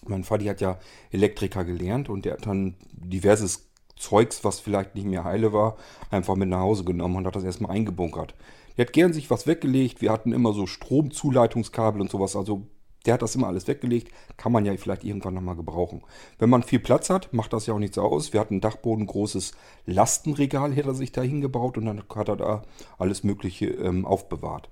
Mein 0.07 0.25
Vati 0.25 0.47
hat 0.47 0.61
ja 0.61 0.79
Elektriker 1.11 1.65
gelernt 1.65 2.09
und 2.09 2.25
der 2.25 2.35
hat 2.35 2.47
dann 2.47 2.75
diverses 2.93 3.69
Zeugs, 3.97 4.45
was 4.45 4.61
vielleicht 4.61 4.95
nicht 4.95 5.07
mehr 5.07 5.25
heile 5.25 5.53
war, 5.53 5.77
einfach 6.11 6.37
mit 6.37 6.49
nach 6.49 6.61
Hause 6.61 6.85
genommen 6.85 7.17
und 7.17 7.27
hat 7.27 7.37
das 7.37 7.45
erstmal 7.45 7.73
eingebunkert. 7.73 8.35
Der 8.77 8.87
hat 8.87 8.93
gern 8.93 9.13
sich 9.13 9.31
was 9.31 9.47
weggelegt. 9.47 10.03
Wir 10.03 10.13
hatten 10.13 10.33
immer 10.33 10.53
so 10.53 10.67
Stromzuleitungskabel 10.67 12.01
und 12.01 12.11
sowas. 12.11 12.37
Also 12.37 12.67
der 13.07 13.15
hat 13.15 13.23
das 13.23 13.35
immer 13.35 13.47
alles 13.47 13.69
weggelegt. 13.69 14.13
Kann 14.37 14.53
man 14.53 14.67
ja 14.67 14.77
vielleicht 14.77 15.05
irgendwann 15.05 15.35
nochmal 15.35 15.57
gebrauchen. 15.57 16.03
Wenn 16.39 16.51
man 16.51 16.63
viel 16.63 16.81
Platz 16.81 17.09
hat, 17.09 17.33
macht 17.33 17.53
das 17.53 17.67
ja 17.67 17.75
auch 17.75 17.79
nichts 17.79 17.97
aus. 17.97 18.33
Wir 18.33 18.41
hatten 18.41 18.61
Dachboden, 18.61 19.07
großes 19.07 19.53
Lastenregal, 19.87 20.73
hätte 20.75 20.89
er 20.89 20.95
sich 20.95 21.13
da 21.13 21.23
hingebaut 21.23 21.79
und 21.79 21.87
dann 21.87 22.03
hat 22.15 22.29
er 22.29 22.37
da 22.37 22.63
alles 22.99 23.25
Mögliche 23.25 23.67
ähm, 23.67 24.05
aufbewahrt. 24.05 24.69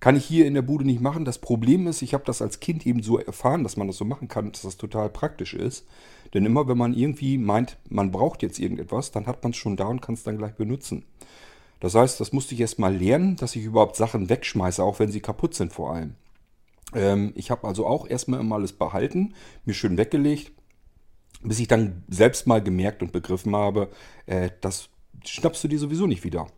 Kann 0.00 0.16
ich 0.16 0.24
hier 0.24 0.46
in 0.46 0.54
der 0.54 0.62
Bude 0.62 0.84
nicht 0.84 1.00
machen. 1.00 1.24
Das 1.24 1.38
Problem 1.38 1.86
ist, 1.86 2.02
ich 2.02 2.14
habe 2.14 2.24
das 2.24 2.40
als 2.40 2.60
Kind 2.60 2.86
eben 2.86 3.02
so 3.02 3.18
erfahren, 3.18 3.64
dass 3.64 3.76
man 3.76 3.88
das 3.88 3.96
so 3.96 4.04
machen 4.04 4.28
kann, 4.28 4.52
dass 4.52 4.62
das 4.62 4.76
total 4.76 5.08
praktisch 5.08 5.54
ist. 5.54 5.86
Denn 6.34 6.44
immer 6.44 6.68
wenn 6.68 6.78
man 6.78 6.94
irgendwie 6.94 7.38
meint, 7.38 7.78
man 7.88 8.12
braucht 8.12 8.42
jetzt 8.42 8.58
irgendetwas, 8.58 9.10
dann 9.10 9.26
hat 9.26 9.42
man 9.42 9.50
es 9.50 9.58
schon 9.58 9.76
da 9.76 9.86
und 9.86 10.00
kann 10.00 10.14
es 10.14 10.22
dann 10.22 10.38
gleich 10.38 10.54
benutzen. 10.54 11.04
Das 11.80 11.94
heißt, 11.94 12.20
das 12.20 12.32
musste 12.32 12.54
ich 12.54 12.60
erst 12.60 12.78
mal 12.78 12.94
lernen, 12.94 13.36
dass 13.36 13.56
ich 13.56 13.64
überhaupt 13.64 13.96
Sachen 13.96 14.28
wegschmeiße, 14.28 14.82
auch 14.82 14.98
wenn 14.98 15.10
sie 15.10 15.20
kaputt 15.20 15.54
sind 15.54 15.72
vor 15.72 15.94
allem. 15.94 16.14
Ähm, 16.94 17.32
ich 17.34 17.50
habe 17.50 17.66
also 17.66 17.86
auch 17.86 18.08
erstmal 18.08 18.40
immer 18.40 18.56
alles 18.56 18.72
behalten, 18.72 19.34
mir 19.64 19.74
schön 19.74 19.96
weggelegt, 19.96 20.52
bis 21.42 21.60
ich 21.60 21.68
dann 21.68 22.04
selbst 22.08 22.46
mal 22.46 22.62
gemerkt 22.62 23.02
und 23.02 23.12
begriffen 23.12 23.54
habe, 23.54 23.90
äh, 24.26 24.50
das 24.60 24.88
schnappst 25.24 25.62
du 25.64 25.68
dir 25.68 25.78
sowieso 25.78 26.06
nicht 26.06 26.24
wieder. 26.24 26.48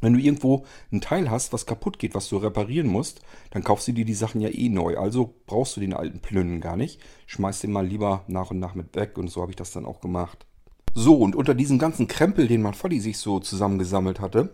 Wenn 0.00 0.14
du 0.14 0.18
irgendwo 0.18 0.64
ein 0.92 1.00
Teil 1.00 1.30
hast, 1.30 1.52
was 1.52 1.66
kaputt 1.66 1.98
geht, 1.98 2.14
was 2.14 2.28
du 2.28 2.36
reparieren 2.38 2.88
musst, 2.88 3.20
dann 3.50 3.64
kaufst 3.64 3.88
du 3.88 3.92
dir 3.92 4.04
die 4.04 4.14
Sachen 4.14 4.40
ja 4.40 4.48
eh 4.48 4.68
neu. 4.68 4.96
Also 4.96 5.34
brauchst 5.46 5.76
du 5.76 5.80
den 5.80 5.94
alten 5.94 6.20
Plünnen 6.20 6.60
gar 6.60 6.76
nicht. 6.76 7.00
Schmeiß 7.26 7.60
den 7.60 7.72
mal 7.72 7.86
lieber 7.86 8.24
nach 8.28 8.50
und 8.50 8.58
nach 8.58 8.74
mit 8.74 8.94
weg 8.96 9.18
und 9.18 9.28
so 9.28 9.42
habe 9.42 9.52
ich 9.52 9.56
das 9.56 9.72
dann 9.72 9.84
auch 9.84 10.00
gemacht. 10.00 10.46
So, 10.94 11.16
und 11.16 11.36
unter 11.36 11.54
diesem 11.54 11.78
ganzen 11.78 12.08
Krempel, 12.08 12.48
den 12.48 12.62
mein 12.62 12.74
Vati 12.74 12.98
sich 12.98 13.18
so 13.18 13.38
zusammengesammelt 13.38 14.20
hatte, 14.20 14.50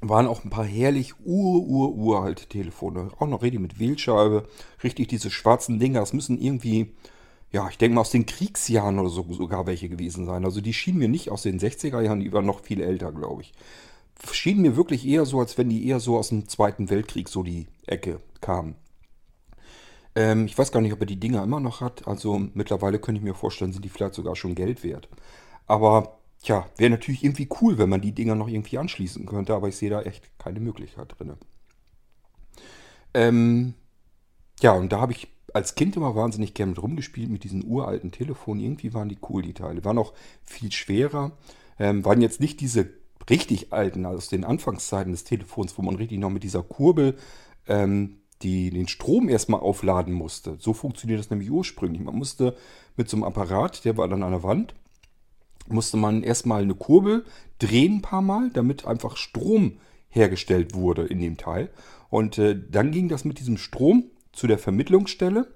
waren 0.00 0.26
auch 0.26 0.44
ein 0.44 0.50
paar 0.50 0.64
herrlich 0.64 1.14
ur, 1.24 1.62
ur, 1.66 1.94
uralte 1.94 2.46
Telefone. 2.46 3.10
Auch 3.18 3.26
noch 3.26 3.42
richtig 3.42 3.60
mit 3.60 3.78
Wählscheibe. 3.78 4.48
Richtig 4.82 5.08
diese 5.08 5.30
schwarzen 5.30 5.78
Dinger. 5.78 6.00
Das 6.00 6.12
müssen 6.12 6.40
irgendwie, 6.40 6.94
ja, 7.50 7.68
ich 7.68 7.78
denke 7.78 7.96
mal 7.96 8.02
aus 8.02 8.10
den 8.10 8.26
Kriegsjahren 8.26 8.98
oder 8.98 9.10
so 9.10 9.26
sogar 9.32 9.66
welche 9.66 9.88
gewesen 9.88 10.24
sein. 10.24 10.44
Also 10.44 10.60
die 10.60 10.72
schienen 10.72 10.98
mir 10.98 11.08
nicht 11.08 11.30
aus 11.30 11.42
den 11.42 11.58
60er 11.58 12.00
Jahren, 12.00 12.20
die 12.20 12.32
waren 12.32 12.46
noch 12.46 12.60
viel 12.60 12.80
älter, 12.80 13.12
glaube 13.12 13.42
ich. 13.42 13.52
Schienen 14.32 14.62
mir 14.62 14.76
wirklich 14.76 15.06
eher 15.06 15.24
so, 15.26 15.40
als 15.40 15.58
wenn 15.58 15.68
die 15.68 15.86
eher 15.86 16.00
so 16.00 16.16
aus 16.18 16.30
dem 16.30 16.48
Zweiten 16.48 16.90
Weltkrieg 16.90 17.28
so 17.28 17.42
die 17.42 17.66
Ecke 17.86 18.20
kamen. 18.40 18.74
Ähm, 20.14 20.46
ich 20.46 20.58
weiß 20.58 20.72
gar 20.72 20.80
nicht, 20.80 20.92
ob 20.92 21.00
er 21.00 21.06
die 21.06 21.20
Dinger 21.20 21.42
immer 21.42 21.60
noch 21.60 21.80
hat. 21.80 22.06
Also 22.08 22.38
mittlerweile 22.54 22.98
könnte 22.98 23.20
ich 23.20 23.24
mir 23.24 23.34
vorstellen, 23.34 23.72
sind 23.72 23.84
die 23.84 23.88
vielleicht 23.88 24.14
sogar 24.14 24.36
schon 24.36 24.54
Geld 24.54 24.82
wert. 24.82 25.08
Aber 25.66 26.18
tja, 26.42 26.66
wäre 26.76 26.90
natürlich 26.90 27.22
irgendwie 27.22 27.48
cool, 27.60 27.78
wenn 27.78 27.88
man 27.88 28.00
die 28.00 28.12
Dinger 28.12 28.34
noch 28.34 28.48
irgendwie 28.48 28.78
anschließen 28.78 29.26
könnte, 29.26 29.54
aber 29.54 29.68
ich 29.68 29.76
sehe 29.76 29.90
da 29.90 30.02
echt 30.02 30.38
keine 30.38 30.60
Möglichkeit 30.60 31.14
drin. 31.18 31.34
Ähm, 33.14 33.74
ja, 34.60 34.72
und 34.72 34.92
da 34.92 35.00
habe 35.00 35.12
ich 35.12 35.28
als 35.54 35.74
Kind 35.74 35.96
immer 35.96 36.14
wahnsinnig 36.14 36.54
gerne 36.54 36.70
mit 36.70 36.82
rumgespielt 36.82 37.30
mit 37.30 37.44
diesen 37.44 37.64
uralten 37.64 38.12
Telefonen. 38.12 38.60
Irgendwie 38.60 38.94
waren 38.94 39.08
die 39.08 39.18
cool, 39.28 39.42
die 39.42 39.54
Teile. 39.54 39.84
Waren 39.84 39.98
auch 39.98 40.12
viel 40.44 40.72
schwerer. 40.72 41.32
Ähm, 41.78 42.04
waren 42.04 42.20
jetzt 42.20 42.40
nicht 42.40 42.60
diese 42.60 42.90
richtig 43.30 43.72
alten, 43.72 44.06
aus 44.06 44.28
den 44.28 44.44
Anfangszeiten 44.44 45.12
des 45.12 45.24
Telefons, 45.24 45.76
wo 45.76 45.82
man 45.82 45.96
richtig 45.96 46.18
noch 46.18 46.30
mit 46.30 46.42
dieser 46.42 46.62
Kurbel 46.62 47.16
ähm, 47.66 48.18
die, 48.42 48.70
den 48.70 48.88
Strom 48.88 49.28
erstmal 49.28 49.60
aufladen 49.60 50.14
musste. 50.14 50.56
So 50.60 50.72
funktioniert 50.72 51.18
das 51.18 51.30
nämlich 51.30 51.50
ursprünglich. 51.50 52.02
Man 52.02 52.14
musste 52.16 52.56
mit 52.96 53.08
so 53.08 53.16
einem 53.16 53.24
Apparat, 53.24 53.84
der 53.84 53.96
war 53.96 54.08
dann 54.08 54.22
an 54.22 54.32
der 54.32 54.42
Wand, 54.42 54.74
musste 55.68 55.96
man 55.96 56.22
erstmal 56.22 56.62
eine 56.62 56.74
Kurbel 56.74 57.24
drehen 57.58 57.96
ein 57.96 58.02
paar 58.02 58.22
Mal, 58.22 58.50
damit 58.50 58.86
einfach 58.86 59.16
Strom 59.16 59.78
hergestellt 60.08 60.74
wurde 60.74 61.04
in 61.04 61.20
dem 61.20 61.36
Teil. 61.36 61.70
Und 62.10 62.38
äh, 62.38 62.58
dann 62.70 62.90
ging 62.90 63.08
das 63.08 63.24
mit 63.24 63.38
diesem 63.38 63.58
Strom 63.58 64.04
zu 64.32 64.46
der 64.46 64.58
Vermittlungsstelle. 64.58 65.52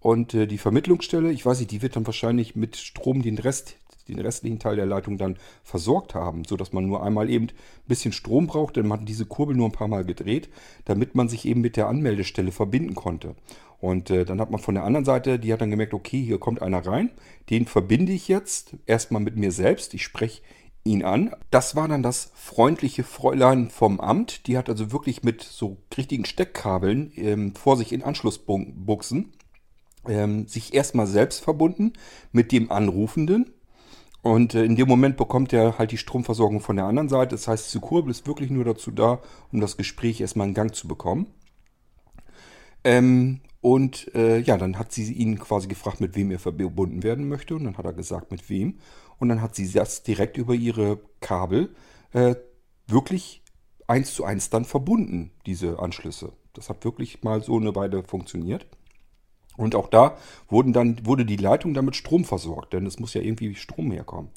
Und 0.00 0.34
äh, 0.34 0.46
die 0.46 0.58
Vermittlungsstelle, 0.58 1.30
ich 1.32 1.46
weiß 1.46 1.58
nicht, 1.60 1.70
die 1.70 1.82
wird 1.82 1.96
dann 1.96 2.06
wahrscheinlich 2.06 2.54
mit 2.54 2.76
Strom 2.76 3.22
den 3.22 3.38
Rest, 3.38 3.76
den 4.08 4.18
restlichen 4.18 4.58
Teil 4.58 4.76
der 4.76 4.86
Leitung 4.86 5.18
dann 5.18 5.36
versorgt 5.62 6.14
haben, 6.14 6.44
sodass 6.44 6.72
man 6.72 6.86
nur 6.86 7.02
einmal 7.02 7.30
eben 7.30 7.46
ein 7.46 7.88
bisschen 7.88 8.12
Strom 8.12 8.46
braucht, 8.46 8.76
denn 8.76 8.86
man 8.86 9.00
hat 9.00 9.08
diese 9.08 9.26
Kurbel 9.26 9.56
nur 9.56 9.68
ein 9.68 9.72
paar 9.72 9.88
Mal 9.88 10.04
gedreht, 10.04 10.48
damit 10.84 11.14
man 11.14 11.28
sich 11.28 11.44
eben 11.44 11.60
mit 11.60 11.76
der 11.76 11.88
Anmeldestelle 11.88 12.52
verbinden 12.52 12.94
konnte. 12.94 13.34
Und 13.78 14.10
äh, 14.10 14.24
dann 14.24 14.40
hat 14.40 14.50
man 14.50 14.60
von 14.60 14.74
der 14.74 14.84
anderen 14.84 15.04
Seite, 15.04 15.38
die 15.38 15.52
hat 15.52 15.60
dann 15.60 15.70
gemerkt, 15.70 15.94
okay, 15.94 16.22
hier 16.22 16.38
kommt 16.38 16.62
einer 16.62 16.86
rein, 16.86 17.10
den 17.50 17.66
verbinde 17.66 18.12
ich 18.12 18.28
jetzt 18.28 18.76
erstmal 18.86 19.22
mit 19.22 19.36
mir 19.36 19.52
selbst, 19.52 19.92
ich 19.94 20.02
spreche 20.02 20.42
ihn 20.84 21.04
an. 21.04 21.34
Das 21.50 21.76
war 21.76 21.88
dann 21.88 22.02
das 22.02 22.30
freundliche 22.34 23.04
Fräulein 23.04 23.70
vom 23.70 24.00
Amt, 24.00 24.46
die 24.46 24.56
hat 24.56 24.68
also 24.68 24.92
wirklich 24.92 25.22
mit 25.22 25.42
so 25.42 25.76
richtigen 25.96 26.24
Steckkabeln 26.24 27.12
ähm, 27.16 27.54
vor 27.54 27.76
sich 27.76 27.92
in 27.92 28.02
Anschlussbuchsen 28.02 29.32
ähm, 30.08 30.46
sich 30.46 30.74
erstmal 30.74 31.06
selbst 31.06 31.42
verbunden 31.42 31.92
mit 32.32 32.52
dem 32.52 32.70
Anrufenden. 32.70 33.52
Und 34.22 34.54
äh, 34.54 34.64
in 34.64 34.76
dem 34.76 34.88
Moment 34.88 35.16
bekommt 35.16 35.52
er 35.52 35.78
halt 35.78 35.92
die 35.92 35.98
Stromversorgung 35.98 36.60
von 36.60 36.76
der 36.76 36.86
anderen 36.86 37.08
Seite. 37.08 37.34
Das 37.34 37.48
heißt, 37.48 37.66
diese 37.66 37.80
Kurbel 37.80 38.10
ist 38.10 38.26
wirklich 38.26 38.50
nur 38.50 38.64
dazu 38.64 38.90
da, 38.90 39.20
um 39.52 39.60
das 39.60 39.76
Gespräch 39.76 40.20
erstmal 40.20 40.48
in 40.48 40.54
Gang 40.54 40.74
zu 40.74 40.88
bekommen. 40.88 41.26
Ähm, 42.84 43.40
und 43.60 44.14
äh, 44.14 44.38
ja, 44.38 44.56
dann 44.56 44.78
hat 44.78 44.92
sie 44.92 45.12
ihn 45.12 45.38
quasi 45.38 45.66
gefragt, 45.68 46.00
mit 46.00 46.14
wem 46.14 46.30
er 46.30 46.38
verbunden 46.38 47.02
werden 47.02 47.28
möchte. 47.28 47.56
Und 47.56 47.64
dann 47.64 47.76
hat 47.76 47.84
er 47.84 47.92
gesagt, 47.92 48.30
mit 48.30 48.48
wem. 48.48 48.78
Und 49.18 49.28
dann 49.28 49.42
hat 49.42 49.54
sie 49.54 49.70
das 49.70 50.02
direkt 50.02 50.36
über 50.36 50.54
ihre 50.54 51.00
Kabel 51.20 51.74
äh, 52.12 52.36
wirklich 52.86 53.42
eins 53.86 54.14
zu 54.14 54.24
eins 54.24 54.50
dann 54.50 54.64
verbunden, 54.64 55.30
diese 55.46 55.78
Anschlüsse. 55.78 56.32
Das 56.52 56.68
hat 56.68 56.84
wirklich 56.84 57.22
mal 57.22 57.42
so 57.42 57.56
eine 57.56 57.74
Weile 57.74 58.02
funktioniert. 58.02 58.66
Und 59.56 59.74
auch 59.74 59.88
da 59.88 60.16
wurden 60.48 60.72
dann, 60.72 61.04
wurde 61.06 61.24
die 61.24 61.36
Leitung 61.36 61.74
damit 61.74 61.96
Strom 61.96 62.24
versorgt, 62.24 62.72
denn 62.72 62.86
es 62.86 62.98
muss 62.98 63.14
ja 63.14 63.22
irgendwie 63.22 63.54
Strom 63.54 63.90
herkommen. 63.90 64.30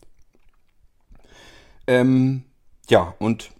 Ähm, 1.87 2.43
ja, 2.89 3.15
und 3.19 3.51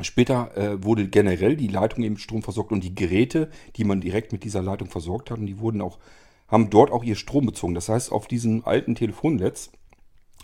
Später 0.00 0.56
äh, 0.56 0.84
wurde 0.84 1.08
generell 1.08 1.56
die 1.56 1.66
Leitung 1.66 2.04
eben 2.04 2.18
Strom 2.18 2.42
versorgt 2.42 2.70
und 2.70 2.84
die 2.84 2.94
Geräte, 2.94 3.50
die 3.76 3.82
man 3.82 4.00
direkt 4.00 4.30
mit 4.32 4.44
dieser 4.44 4.62
Leitung 4.62 4.88
versorgt 4.88 5.30
hat, 5.30 5.40
die 5.40 5.58
wurden 5.58 5.80
auch, 5.80 5.98
haben 6.46 6.70
dort 6.70 6.92
auch 6.92 7.02
ihr 7.02 7.16
Strom 7.16 7.46
bezogen. 7.46 7.74
Das 7.74 7.88
heißt, 7.88 8.12
auf 8.12 8.28
diesem 8.28 8.64
alten 8.64 8.94
Telefonnetz 8.94 9.70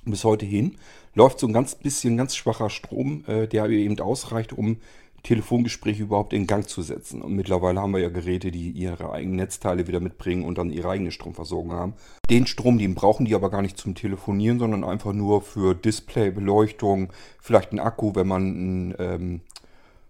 bis 0.05 0.25
heute 0.25 0.45
hin 0.45 0.77
läuft 1.15 1.39
so 1.39 1.47
ein 1.47 1.53
ganz 1.53 1.77
bisschen 1.77 2.17
ganz 2.17 2.35
schwacher 2.35 2.69
Strom, 2.69 3.25
äh, 3.29 3.47
der 3.47 3.69
eben 3.69 3.99
ausreicht, 4.01 4.53
um 4.53 4.79
Telefongespräche 5.25 6.03
überhaupt 6.03 6.33
in 6.35 6.47
Gang 6.47 6.69
zu 6.69 6.83
setzen. 6.83 7.23
Und 7.23 7.35
mittlerweile 7.35 7.81
haben 7.81 7.93
wir 7.93 8.01
ja 8.01 8.11
Geräte, 8.11 8.51
die 8.51 8.71
ihre 8.71 9.11
eigenen 9.11 9.37
Netzteile 9.37 9.89
wieder 9.89 9.99
mitbringen 9.99 10.45
und 10.45 10.59
dann 10.59 10.71
ihre 10.71 10.91
eigene 10.91 11.11
Stromversorgung 11.11 11.73
haben. 11.73 11.95
Den 12.31 12.47
Strom, 12.47 12.79
den 12.79 12.95
brauchen 12.95 13.25
die 13.25 13.35
aber 13.35 13.51
gar 13.51 13.63
nicht 13.63 13.79
zum 13.79 13.95
Telefonieren, 13.95 14.59
sondern 14.59 14.85
einfach 14.85 15.15
nur 15.15 15.41
für 15.41 15.75
Display, 15.75 16.31
Beleuchtung, 16.31 17.09
vielleicht 17.41 17.73
ein 17.73 17.81
Akku, 17.81 18.15
wenn 18.15 18.29
man 18.29 18.43
ein 18.91 18.95
ähm, 18.99 19.41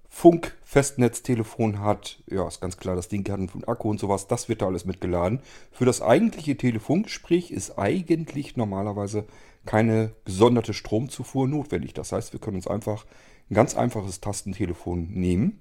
Funk-Festnetztelefon 0.08 1.80
hat. 1.80 2.18
Ja, 2.28 2.48
ist 2.48 2.60
ganz 2.60 2.76
klar, 2.76 2.96
das 2.96 3.08
Ding 3.08 3.28
hat 3.30 3.38
einen 3.38 3.64
Akku 3.66 3.90
und 3.90 4.00
sowas. 4.00 4.26
Das 4.26 4.48
wird 4.48 4.62
da 4.62 4.66
alles 4.66 4.84
mitgeladen. 4.84 5.40
Für 5.70 5.84
das 5.84 6.02
eigentliche 6.02 6.56
Telefongespräch 6.56 7.52
ist 7.52 7.78
eigentlich 7.78 8.56
normalerweise 8.56 9.26
keine 9.64 10.10
gesonderte 10.24 10.74
Stromzufuhr 10.74 11.46
notwendig. 11.46 11.94
Das 11.94 12.10
heißt, 12.10 12.32
wir 12.32 12.40
können 12.40 12.56
uns 12.56 12.66
einfach 12.66 13.06
ein 13.50 13.54
ganz 13.54 13.76
einfaches 13.76 14.20
Tastentelefon 14.20 15.08
nehmen, 15.12 15.60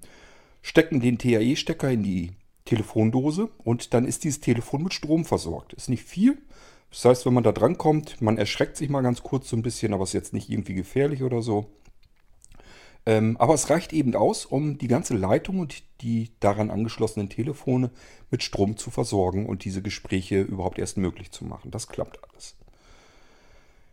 stecken 0.61 0.99
den 0.99 1.17
TAE-Stecker 1.17 1.91
in 1.91 2.03
die 2.03 2.31
Telefondose 2.65 3.49
und 3.63 3.93
dann 3.93 4.05
ist 4.05 4.23
dieses 4.23 4.39
Telefon 4.39 4.83
mit 4.83 4.93
Strom 4.93 5.25
versorgt. 5.25 5.73
Ist 5.73 5.89
nicht 5.89 6.03
viel. 6.03 6.37
Das 6.89 7.05
heißt, 7.05 7.25
wenn 7.25 7.33
man 7.33 7.43
da 7.43 7.51
dran 7.51 7.77
kommt, 7.77 8.21
man 8.21 8.37
erschreckt 8.37 8.77
sich 8.77 8.89
mal 8.89 9.01
ganz 9.01 9.23
kurz 9.23 9.49
so 9.49 9.57
ein 9.57 9.63
bisschen, 9.63 9.93
aber 9.93 10.03
es 10.03 10.09
ist 10.09 10.13
jetzt 10.13 10.33
nicht 10.33 10.49
irgendwie 10.49 10.75
gefährlich 10.75 11.23
oder 11.23 11.41
so. 11.41 11.69
Ähm, 13.05 13.35
aber 13.37 13.53
es 13.53 13.69
reicht 13.69 13.91
eben 13.91 14.15
aus, 14.15 14.45
um 14.45 14.77
die 14.77 14.87
ganze 14.87 15.15
Leitung 15.15 15.59
und 15.59 15.83
die 16.01 16.31
daran 16.39 16.69
angeschlossenen 16.69 17.29
Telefone 17.29 17.91
mit 18.31 18.43
Strom 18.43 18.77
zu 18.77 18.91
versorgen 18.91 19.45
und 19.45 19.65
diese 19.65 19.81
Gespräche 19.81 20.41
überhaupt 20.41 20.79
erst 20.79 20.97
möglich 20.97 21.31
zu 21.31 21.43
machen. 21.43 21.71
Das 21.71 21.89
klappt 21.89 22.19
alles. 22.23 22.55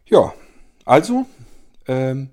Ja, 0.07 0.33
also 0.85 1.27
ähm, 1.89 2.31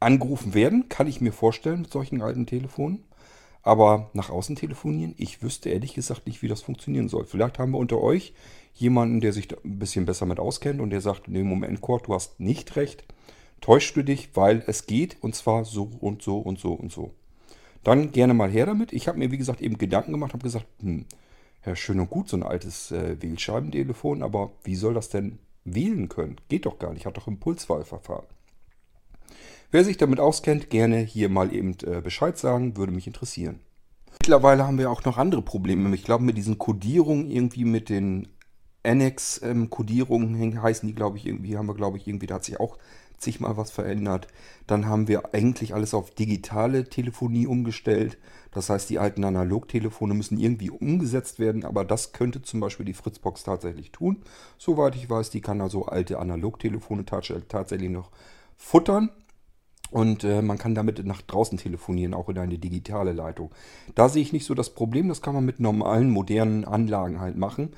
angerufen 0.00 0.54
werden 0.54 0.88
kann 0.88 1.06
ich 1.06 1.20
mir 1.20 1.32
vorstellen 1.32 1.82
mit 1.82 1.92
solchen 1.92 2.22
alten 2.22 2.46
Telefonen. 2.46 3.04
Aber 3.62 4.10
nach 4.12 4.30
außen 4.30 4.54
telefonieren, 4.54 5.14
ich 5.18 5.42
wüsste 5.42 5.70
ehrlich 5.70 5.94
gesagt 5.94 6.26
nicht, 6.26 6.40
wie 6.40 6.48
das 6.48 6.62
funktionieren 6.62 7.08
soll. 7.08 7.24
Vielleicht 7.24 7.58
haben 7.58 7.72
wir 7.72 7.78
unter 7.78 8.00
euch 8.00 8.32
jemanden, 8.74 9.20
der 9.20 9.32
sich 9.32 9.48
ein 9.64 9.78
bisschen 9.78 10.06
besser 10.06 10.26
mit 10.26 10.38
auskennt 10.38 10.80
und 10.80 10.90
der 10.90 11.00
sagt, 11.00 11.26
nee, 11.26 11.42
Moment, 11.42 11.80
Kurt, 11.80 12.06
du 12.06 12.14
hast 12.14 12.38
nicht 12.38 12.76
recht. 12.76 13.04
Täuschst 13.60 13.96
du 13.96 14.04
dich, 14.04 14.30
weil 14.34 14.62
es 14.66 14.86
geht 14.86 15.16
und 15.20 15.34
zwar 15.34 15.64
so 15.64 15.90
und 16.00 16.22
so 16.22 16.38
und 16.38 16.60
so 16.60 16.74
und 16.74 16.92
so. 16.92 17.12
Dann 17.82 18.12
gerne 18.12 18.34
mal 18.34 18.50
her 18.50 18.66
damit. 18.66 18.92
Ich 18.92 19.08
habe 19.08 19.18
mir, 19.18 19.32
wie 19.32 19.38
gesagt, 19.38 19.60
eben 19.60 19.78
Gedanken 19.78 20.12
gemacht, 20.12 20.32
habe 20.32 20.42
gesagt, 20.42 20.66
hm, 20.80 21.06
ja, 21.64 21.74
schön 21.74 21.98
und 21.98 22.10
gut, 22.10 22.28
so 22.28 22.36
ein 22.36 22.42
altes 22.44 22.92
äh, 22.92 23.20
Wählscheibentelefon, 23.20 24.22
aber 24.22 24.52
wie 24.62 24.76
soll 24.76 24.94
das 24.94 25.08
denn 25.08 25.40
wählen 25.64 26.08
können? 26.08 26.36
Geht 26.48 26.66
doch 26.66 26.78
gar 26.78 26.92
nicht, 26.92 27.06
hat 27.06 27.16
doch 27.16 27.26
Impulswahlverfahren. 27.26 28.26
Wer 29.70 29.84
sich 29.84 29.96
damit 29.96 30.20
auskennt, 30.20 30.70
gerne 30.70 30.98
hier 30.98 31.28
mal 31.28 31.52
eben 31.52 31.76
äh, 31.84 32.00
Bescheid 32.00 32.38
sagen, 32.38 32.76
würde 32.76 32.92
mich 32.92 33.06
interessieren. 33.06 33.60
Mittlerweile 34.20 34.66
haben 34.66 34.78
wir 34.78 34.90
auch 34.90 35.04
noch 35.04 35.18
andere 35.18 35.42
Probleme. 35.42 35.94
Ich 35.94 36.04
glaube, 36.04 36.24
mit 36.24 36.36
diesen 36.36 36.58
Codierungen 36.58 37.30
irgendwie 37.30 37.64
mit 37.64 37.88
den 37.88 38.28
Annex-Codierungen 38.84 40.40
ähm, 40.40 40.62
heißen 40.62 40.86
die, 40.86 40.94
glaube 40.94 41.18
ich, 41.18 41.26
irgendwie, 41.26 41.56
haben 41.56 41.66
wir, 41.66 41.74
glaube 41.74 41.96
ich, 41.96 42.06
irgendwie, 42.06 42.26
da 42.26 42.36
hat 42.36 42.44
sich 42.44 42.60
auch 42.60 42.78
zigmal 43.18 43.56
was 43.56 43.70
verändert. 43.70 44.28
Dann 44.66 44.86
haben 44.86 45.08
wir 45.08 45.34
eigentlich 45.34 45.74
alles 45.74 45.94
auf 45.94 46.10
digitale 46.10 46.88
Telefonie 46.88 47.46
umgestellt. 47.46 48.18
Das 48.50 48.70
heißt, 48.70 48.88
die 48.90 48.98
alten 48.98 49.24
Analogtelefone 49.24 50.14
müssen 50.14 50.38
irgendwie 50.38 50.70
umgesetzt 50.70 51.38
werden, 51.38 51.64
aber 51.64 51.84
das 51.84 52.12
könnte 52.12 52.42
zum 52.42 52.60
Beispiel 52.60 52.86
die 52.86 52.94
Fritzbox 52.94 53.44
tatsächlich 53.44 53.92
tun. 53.92 54.22
Soweit 54.58 54.96
ich 54.96 55.08
weiß, 55.08 55.30
die 55.30 55.40
kann 55.40 55.60
also 55.60 55.86
alte 55.86 56.18
Analogtelefone 56.18 57.04
tatsächlich 57.04 57.90
noch 57.90 58.10
futtern. 58.56 59.10
Und 59.90 60.24
äh, 60.24 60.42
man 60.42 60.58
kann 60.58 60.74
damit 60.74 61.04
nach 61.04 61.22
draußen 61.22 61.58
telefonieren, 61.58 62.14
auch 62.14 62.28
in 62.28 62.38
eine 62.38 62.58
digitale 62.58 63.12
Leitung. 63.12 63.50
Da 63.94 64.08
sehe 64.08 64.22
ich 64.22 64.32
nicht 64.32 64.44
so 64.44 64.54
das 64.54 64.70
Problem, 64.70 65.08
das 65.08 65.22
kann 65.22 65.34
man 65.34 65.44
mit 65.44 65.60
normalen, 65.60 66.10
modernen 66.10 66.64
Anlagen 66.64 67.20
halt 67.20 67.36
machen. 67.36 67.70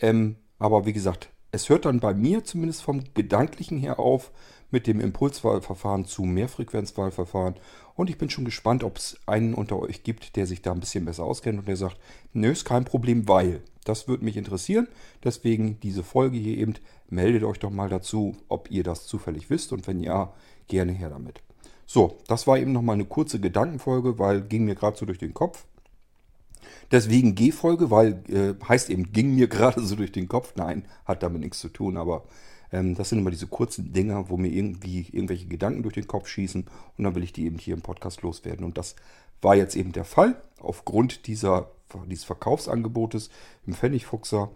Ähm, 0.00 0.36
aber 0.58 0.86
wie 0.86 0.92
gesagt, 0.92 1.30
es 1.52 1.68
hört 1.68 1.84
dann 1.84 2.00
bei 2.00 2.14
mir 2.14 2.44
zumindest 2.44 2.82
vom 2.82 3.02
Gedanklichen 3.14 3.78
her 3.78 3.98
auf 3.98 4.30
mit 4.70 4.86
dem 4.86 5.00
Impulswahlverfahren 5.00 6.04
zu 6.04 6.24
Mehrfrequenzwahlverfahren. 6.24 7.54
Und 7.94 8.10
ich 8.10 8.18
bin 8.18 8.30
schon 8.30 8.44
gespannt, 8.44 8.84
ob 8.84 8.98
es 8.98 9.18
einen 9.26 9.54
unter 9.54 9.78
euch 9.78 10.02
gibt, 10.02 10.36
der 10.36 10.46
sich 10.46 10.62
da 10.62 10.72
ein 10.72 10.80
bisschen 10.80 11.04
besser 11.04 11.24
auskennt 11.24 11.58
und 11.58 11.68
der 11.68 11.76
sagt, 11.76 11.98
nö, 12.32 12.50
ist 12.50 12.64
kein 12.64 12.84
Problem, 12.84 13.28
weil. 13.28 13.62
Das 13.84 14.08
würde 14.08 14.24
mich 14.24 14.36
interessieren. 14.36 14.88
Deswegen 15.22 15.78
diese 15.80 16.02
Folge 16.02 16.36
hier 16.36 16.58
eben. 16.58 16.74
Meldet 17.08 17.44
euch 17.44 17.60
doch 17.60 17.70
mal 17.70 17.88
dazu, 17.88 18.36
ob 18.48 18.68
ihr 18.70 18.82
das 18.82 19.06
zufällig 19.06 19.48
wisst. 19.48 19.72
Und 19.72 19.86
wenn 19.86 20.00
ja, 20.00 20.34
gerne 20.66 20.90
her 20.90 21.08
damit. 21.08 21.40
So, 21.86 22.18
das 22.26 22.46
war 22.46 22.58
eben 22.58 22.72
nochmal 22.72 22.94
eine 22.94 23.04
kurze 23.04 23.40
Gedankenfolge, 23.40 24.18
weil 24.18 24.42
ging 24.42 24.64
mir 24.64 24.74
gerade 24.74 24.96
so 24.96 25.06
durch 25.06 25.18
den 25.18 25.34
Kopf. 25.34 25.64
Deswegen 26.90 27.34
G-Folge, 27.34 27.90
weil 27.90 28.22
äh, 28.28 28.54
heißt 28.66 28.90
eben, 28.90 29.12
ging 29.12 29.34
mir 29.34 29.48
gerade 29.48 29.80
so 29.84 29.96
durch 29.96 30.12
den 30.12 30.28
Kopf. 30.28 30.54
Nein, 30.56 30.84
hat 31.04 31.22
damit 31.22 31.40
nichts 31.40 31.60
zu 31.60 31.68
tun, 31.68 31.96
aber 31.96 32.24
ähm, 32.72 32.94
das 32.94 33.08
sind 33.08 33.18
immer 33.18 33.30
diese 33.30 33.46
kurzen 33.46 33.92
Dinger, 33.92 34.28
wo 34.28 34.36
mir 34.36 34.48
irgendwie 34.48 35.06
irgendwelche 35.12 35.46
Gedanken 35.46 35.82
durch 35.82 35.94
den 35.94 36.06
Kopf 36.06 36.28
schießen 36.28 36.66
und 36.96 37.04
dann 37.04 37.14
will 37.14 37.22
ich 37.22 37.32
die 37.32 37.46
eben 37.46 37.58
hier 37.58 37.74
im 37.74 37.82
Podcast 37.82 38.22
loswerden. 38.22 38.64
Und 38.64 38.78
das 38.78 38.96
war 39.42 39.54
jetzt 39.54 39.76
eben 39.76 39.92
der 39.92 40.04
Fall 40.04 40.40
aufgrund 40.60 41.26
dieser, 41.26 41.70
dieses 42.06 42.24
Verkaufsangebotes 42.24 43.30
im 43.66 43.74
Pfennigfuchser. 43.74 44.50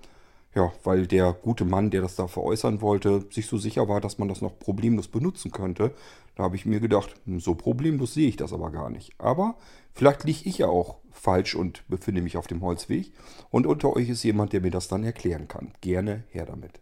Ja, 0.53 0.73
weil 0.83 1.07
der 1.07 1.33
gute 1.33 1.65
Mann, 1.65 1.91
der 1.91 2.03
das 2.03 2.17
da 2.17 2.27
veräußern 2.27 2.81
wollte, 2.81 3.25
sich 3.31 3.47
so 3.47 3.57
sicher 3.57 3.89
war, 3.89 4.01
dass 4.01 4.19
man 4.19 4.27
das 4.27 4.43
noch 4.43 4.59
problemlos 4.59 5.07
benutzen 5.07 5.53
könnte. 5.53 5.95
Da 6.35 6.45
habe 6.45 6.57
ich 6.57 6.67
mir 6.67 6.81
gedacht, 6.81 7.15
hm, 7.25 7.41
so 7.41 7.55
problemlos 7.55 8.15
sehe 8.15 8.29
ich 8.29 8.37
das 8.37 8.53
aber 8.53 8.71
gar 8.71 8.91
nicht. 8.91 9.13
Aber 9.19 9.57
vielleicht 9.93 10.25
liege 10.25 10.49
ich 10.49 10.59
ja 10.59 10.69
auch 10.69 10.97
falsch 11.11 11.55
und 11.55 11.87
befinde 11.89 12.23
mich 12.23 12.37
auf 12.37 12.47
dem 12.47 12.63
Holzweg. 12.63 13.13
Und 13.51 13.67
unter 13.67 13.95
euch 13.95 14.09
ist 14.09 14.23
jemand, 14.23 14.53
der 14.53 14.61
mir 14.61 14.71
das 14.71 14.89
dann 14.89 15.05
erklären 15.05 15.49
kann. 15.49 15.73
Gerne 15.81 16.25
her 16.31 16.47
damit. 16.47 16.81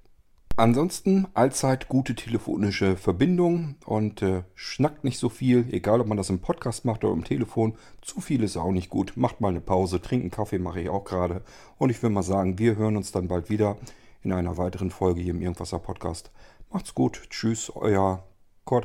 Ansonsten 0.58 1.28
allzeit 1.34 1.88
gute 1.88 2.16
telefonische 2.16 2.96
Verbindung 2.96 3.76
und 3.87 4.22
äh, 4.22 4.42
schnackt 4.56 5.04
nicht 5.04 5.20
so 5.20 5.28
viel, 5.28 5.72
egal 5.72 6.00
ob 6.00 6.08
man 6.08 6.16
das 6.16 6.30
im 6.30 6.40
Podcast 6.40 6.84
macht 6.84 7.04
oder 7.04 7.14
im 7.14 7.22
Telefon. 7.22 7.76
Zu 8.02 8.20
viel 8.20 8.42
ist 8.42 8.56
auch 8.56 8.72
nicht 8.72 8.90
gut. 8.90 9.16
Macht 9.16 9.40
mal 9.40 9.50
eine 9.50 9.61
Pause, 9.61 10.02
trinken 10.02 10.32
Kaffee 10.32 10.58
mache 10.58 10.80
ich 10.80 10.88
auch 10.88 11.04
gerade. 11.04 11.42
Und 11.76 11.90
ich 11.90 12.02
will 12.02 12.11
mal 12.11 12.24
sagen, 12.24 12.58
wir 12.58 12.74
hören 12.74 12.96
uns 12.96 13.12
dann 13.12 13.28
bald 13.28 13.50
wieder 13.50 13.76
in 14.22 14.32
einer 14.32 14.56
weiteren 14.56 14.90
Folge 14.90 15.20
hier 15.20 15.32
im 15.32 15.42
Irgendwasser 15.42 15.78
Podcast. 15.78 16.32
Macht's 16.72 16.92
gut. 16.92 17.22
Tschüss, 17.30 17.70
euer 17.72 18.24
Kurt 18.64 18.84